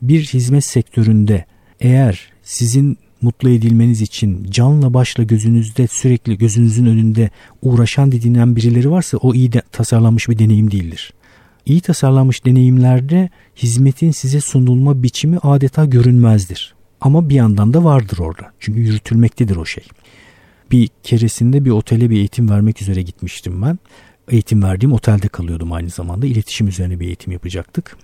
Bir 0.02 0.25
hizmet 0.25 0.65
sektöründe 0.65 1.45
eğer 1.80 2.32
sizin 2.43 2.97
mutlu 3.21 3.49
edilmeniz 3.49 4.01
için 4.01 4.47
canla 4.49 4.93
başla 4.93 5.23
gözünüzde 5.23 5.88
sürekli 5.88 6.38
gözünüzün 6.38 6.86
önünde 6.86 7.29
uğraşan 7.62 8.12
dediğinden 8.12 8.55
birileri 8.55 8.91
varsa 8.91 9.17
o 9.17 9.34
iyi 9.34 9.51
de, 9.51 9.62
tasarlanmış 9.71 10.29
bir 10.29 10.39
deneyim 10.39 10.71
değildir. 10.71 11.13
İyi 11.65 11.82
tasarlanmış 11.82 12.45
deneyimlerde 12.45 13.29
hizmetin 13.55 14.12
size 14.12 14.41
sunulma 14.41 15.03
biçimi 15.03 15.38
adeta 15.38 15.86
görünmezdir. 15.86 16.73
Ama 17.01 17.29
bir 17.29 17.36
yandan 17.36 17.73
da 17.73 17.84
vardır 17.84 18.17
orada. 18.17 18.51
Çünkü 18.60 18.79
yürütülmektedir 18.79 19.55
o 19.55 19.65
şey. 19.65 19.84
Bir 20.71 20.89
keresinde 21.03 21.65
bir 21.65 21.69
otele 21.69 22.10
bir 22.10 22.17
eğitim 22.17 22.49
vermek 22.49 22.82
üzere 22.82 23.01
gitmiştim 23.01 23.62
ben. 23.62 23.79
Eğitim 24.29 24.63
verdiğim 24.63 24.93
otelde 24.93 25.27
kalıyordum 25.27 25.71
aynı 25.71 25.89
zamanda. 25.89 26.25
İletişim 26.25 26.67
üzerine 26.67 26.99
bir 26.99 27.05
eğitim 27.05 27.34
yapacaktık. 27.34 27.97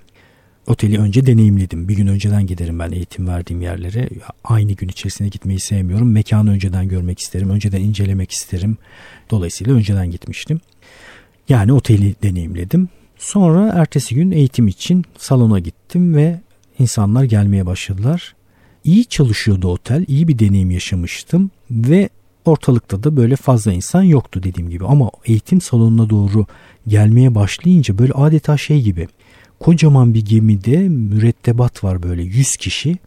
Oteli 0.67 0.99
önce 0.99 1.25
deneyimledim. 1.25 1.87
Bir 1.87 1.95
gün 1.95 2.07
önceden 2.07 2.47
giderim 2.47 2.79
ben 2.79 2.91
eğitim 2.91 3.27
verdiğim 3.27 3.61
yerlere. 3.61 4.09
Aynı 4.43 4.71
gün 4.71 4.87
içerisine 4.87 5.27
gitmeyi 5.27 5.59
sevmiyorum. 5.59 6.11
Mekanı 6.11 6.51
önceden 6.51 6.87
görmek 6.87 7.19
isterim. 7.19 7.49
Önceden 7.49 7.81
incelemek 7.81 8.31
isterim. 8.31 8.77
Dolayısıyla 9.31 9.73
önceden 9.73 10.11
gitmiştim. 10.11 10.61
Yani 11.49 11.73
oteli 11.73 12.15
deneyimledim. 12.23 12.89
Sonra 13.17 13.73
ertesi 13.75 14.15
gün 14.15 14.31
eğitim 14.31 14.67
için 14.67 15.05
salona 15.17 15.59
gittim 15.59 16.15
ve 16.15 16.39
insanlar 16.79 17.23
gelmeye 17.23 17.65
başladılar. 17.65 18.35
İyi 18.83 19.05
çalışıyordu 19.05 19.67
otel. 19.67 20.05
iyi 20.07 20.27
bir 20.27 20.39
deneyim 20.39 20.71
yaşamıştım 20.71 21.51
ve 21.71 22.09
ortalıkta 22.45 23.03
da 23.03 23.17
böyle 23.17 23.35
fazla 23.35 23.73
insan 23.73 24.03
yoktu 24.03 24.43
dediğim 24.43 24.69
gibi. 24.69 24.85
Ama 24.85 25.09
eğitim 25.25 25.61
salonuna 25.61 26.09
doğru 26.09 26.45
gelmeye 26.87 27.35
başlayınca 27.35 27.97
böyle 27.97 28.13
adeta 28.13 28.57
şey 28.57 28.81
gibi 28.81 29.07
kocaman 29.59 30.13
bir 30.13 30.25
gemide 30.25 30.89
mürettebat 30.89 31.83
var 31.83 32.03
böyle 32.03 32.23
100 32.23 32.51
kişi. 32.57 32.97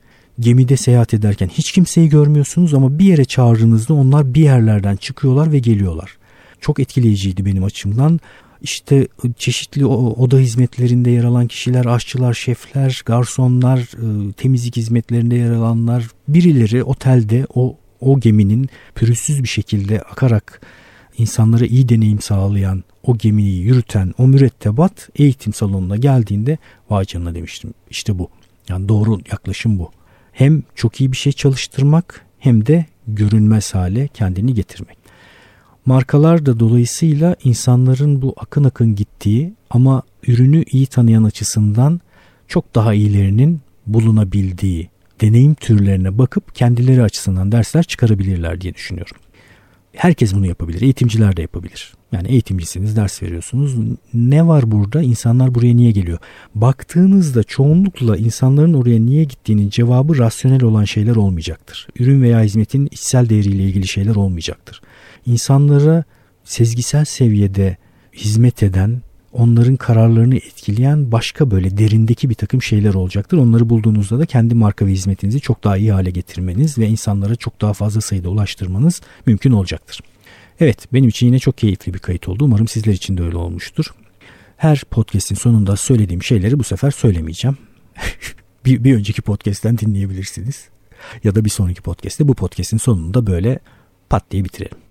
Gemide 0.41 0.77
seyahat 0.77 1.15
ederken 1.15 1.49
hiç 1.49 1.73
kimseyi 1.73 2.09
görmüyorsunuz 2.09 2.75
ama 2.75 2.99
bir 2.99 3.05
yere 3.05 3.25
çağırdığınızda 3.25 3.95
onlar 3.95 4.35
bir 4.35 4.43
yerlerden 4.43 4.97
çıkıyorlar 4.97 5.53
ve 5.53 5.59
geliyorlar. 5.59 6.17
Çok 6.61 6.81
etkileyiciydi 6.81 7.47
benim 7.47 7.65
açımdan. 7.65 8.21
İşte 8.63 9.09
çeşitli 9.39 9.87
oda 9.87 10.39
hizmetlerinde 10.39 11.11
yer 11.11 11.25
alan 11.25 11.47
kişiler, 11.47 11.85
aşçılar, 11.85 12.35
şefler, 12.35 13.03
garsonlar, 13.07 13.91
ıı, 14.03 14.33
temizlik 14.33 14.77
hizmetlerinde 14.77 15.37
yer 15.37 15.51
alanlar, 15.51 16.09
birileri 16.29 16.85
otelde 16.85 17.47
o 17.55 17.77
o 18.01 18.21
geminin 18.21 18.69
pürüzsüz 18.95 19.43
bir 19.43 19.49
şekilde 19.49 20.01
akarak 20.01 20.61
insanlara 21.19 21.67
iyi 21.67 21.89
deneyim 21.89 22.21
sağlayan, 22.21 22.85
o 23.09 23.19
gemiyi 23.19 23.63
yürüten 23.63 24.15
o 24.19 24.27
mürettebat 24.27 25.09
eğitim 25.17 25.53
salonuna 25.53 25.97
geldiğinde 25.97 26.59
vay 26.91 27.05
canına 27.05 27.35
demiştim. 27.35 27.75
İşte 27.91 28.19
bu. 28.19 28.29
Yani 28.69 28.89
doğru 28.89 29.19
yaklaşım 29.33 29.79
bu. 29.79 29.91
Hem 30.33 30.63
çok 30.75 31.01
iyi 31.01 31.13
bir 31.13 31.17
şey 31.17 31.33
çalıştırmak 31.33 32.27
hem 32.39 32.67
de 32.67 32.87
görünmez 33.07 33.75
hale 33.75 34.09
kendini 34.09 34.55
getirmek. 34.55 34.99
Markalar 35.87 36.47
da 36.47 36.61
dolayısıyla 36.61 37.37
insanların 37.45 38.23
bu 38.23 38.35
akın 38.37 38.65
akın 38.65 38.95
gittiği 38.95 39.55
ama 39.71 40.03
ürünü 40.27 40.63
iyi 40.63 40.87
tanıyan 40.87 41.25
açısından 41.25 42.01
çok 42.49 42.75
daha 42.75 42.95
iyilerinin 42.95 43.61
bulunabildiği 43.87 44.91
deneyim 45.21 45.55
türlerine 45.55 46.19
bakıp 46.19 46.55
kendileri 46.55 47.03
açısından 47.03 47.53
dersler 47.53 47.83
çıkarabilirler 47.83 48.61
diye 48.61 48.75
düşünüyorum. 48.75 49.17
Herkes 49.99 50.35
bunu 50.35 50.47
yapabilir. 50.47 50.83
Eğitimciler 50.83 51.37
de 51.37 51.43
yapabilir. 51.43 51.95
Yani 52.13 52.29
eğitimcisiniz, 52.29 52.97
ders 52.97 53.23
veriyorsunuz. 53.23 53.75
Ne 54.15 54.47
var 54.47 54.71
burada? 54.71 55.03
İnsanlar 55.03 55.55
buraya 55.55 55.77
niye 55.77 55.91
geliyor? 55.91 56.19
Baktığınızda 56.55 57.43
çoğunlukla 57.43 58.17
insanların 58.17 58.75
oraya 58.75 59.01
niye 59.01 59.25
gittiğinin 59.25 59.71
cevabı 59.71 60.19
rasyonel 60.19 60.63
olan 60.63 60.85
şeyler 60.85 61.17
olmayacaktır. 61.17 61.89
Ürün 61.99 62.23
veya 62.23 62.43
hizmetin 62.43 62.87
içsel 62.87 63.29
değeriyle 63.29 63.63
ilgili 63.63 63.89
şeyler 63.89 64.15
olmayacaktır. 64.15 64.81
İnsanlara 65.27 66.05
sezgisel 66.45 67.05
seviyede 67.05 67.77
hizmet 68.13 68.63
eden, 68.63 69.03
onların 69.33 69.77
kararlarını 69.77 70.37
etkileyen 70.37 71.13
başka 71.13 71.51
böyle 71.51 71.79
derindeki 71.79 72.31
bir 72.31 72.35
takım 72.35 72.63
şeyler 72.63 72.95
olacaktır. 72.95 73.39
Onları 73.39 73.71
bulduğunuzda 73.71 74.19
da 74.19 74.27
kendi 74.27 74.55
marka 74.55 74.87
ve 74.87 74.91
hizmetinizi 74.91 75.41
çok 75.41 75.65
daha 75.65 75.77
iyi 75.77 75.93
hale 75.93 76.11
getirmeniz 76.11 76.79
ve 76.79 76.87
insanlara 76.87 77.37
çok 77.37 77.61
daha 77.61 77.73
fazla 77.73 78.01
sayıda 78.01 78.29
ulaştırmanız 78.29 79.01
mümkün 79.27 79.53
olacaktır. 79.53 80.01
Evet 80.61 80.93
benim 80.93 81.09
için 81.09 81.27
yine 81.27 81.39
çok 81.39 81.59
keyifli 81.59 81.95
bir 81.95 81.99
kayıt 81.99 82.29
oldu. 82.29 82.45
Umarım 82.45 82.69
sizler 82.69 82.93
için 82.93 83.19
de 83.19 83.23
öyle 83.23 83.37
olmuştur. 83.37 83.87
Her 84.57 84.85
podcast'in 84.91 85.35
sonunda 85.35 85.77
söylediğim 85.77 86.23
şeyleri 86.23 86.59
bu 86.59 86.65
sefer 86.65 86.91
söylemeyeceğim. 86.91 87.59
bir, 88.65 88.85
bir 88.85 88.95
önceki 88.95 89.23
podcast'ten 89.23 89.79
dinleyebilirsiniz. 89.79 90.69
Ya 91.25 91.35
da 91.35 91.45
bir 91.45 91.51
sonraki 91.51 91.83
podcast'te 91.83 92.29
bu 92.29 92.35
podcast'in 92.35 92.77
sonunda 92.77 93.27
böyle 93.27 93.59
pat 94.11 94.31
diye 94.31 94.45
bitirelim. 94.45 94.88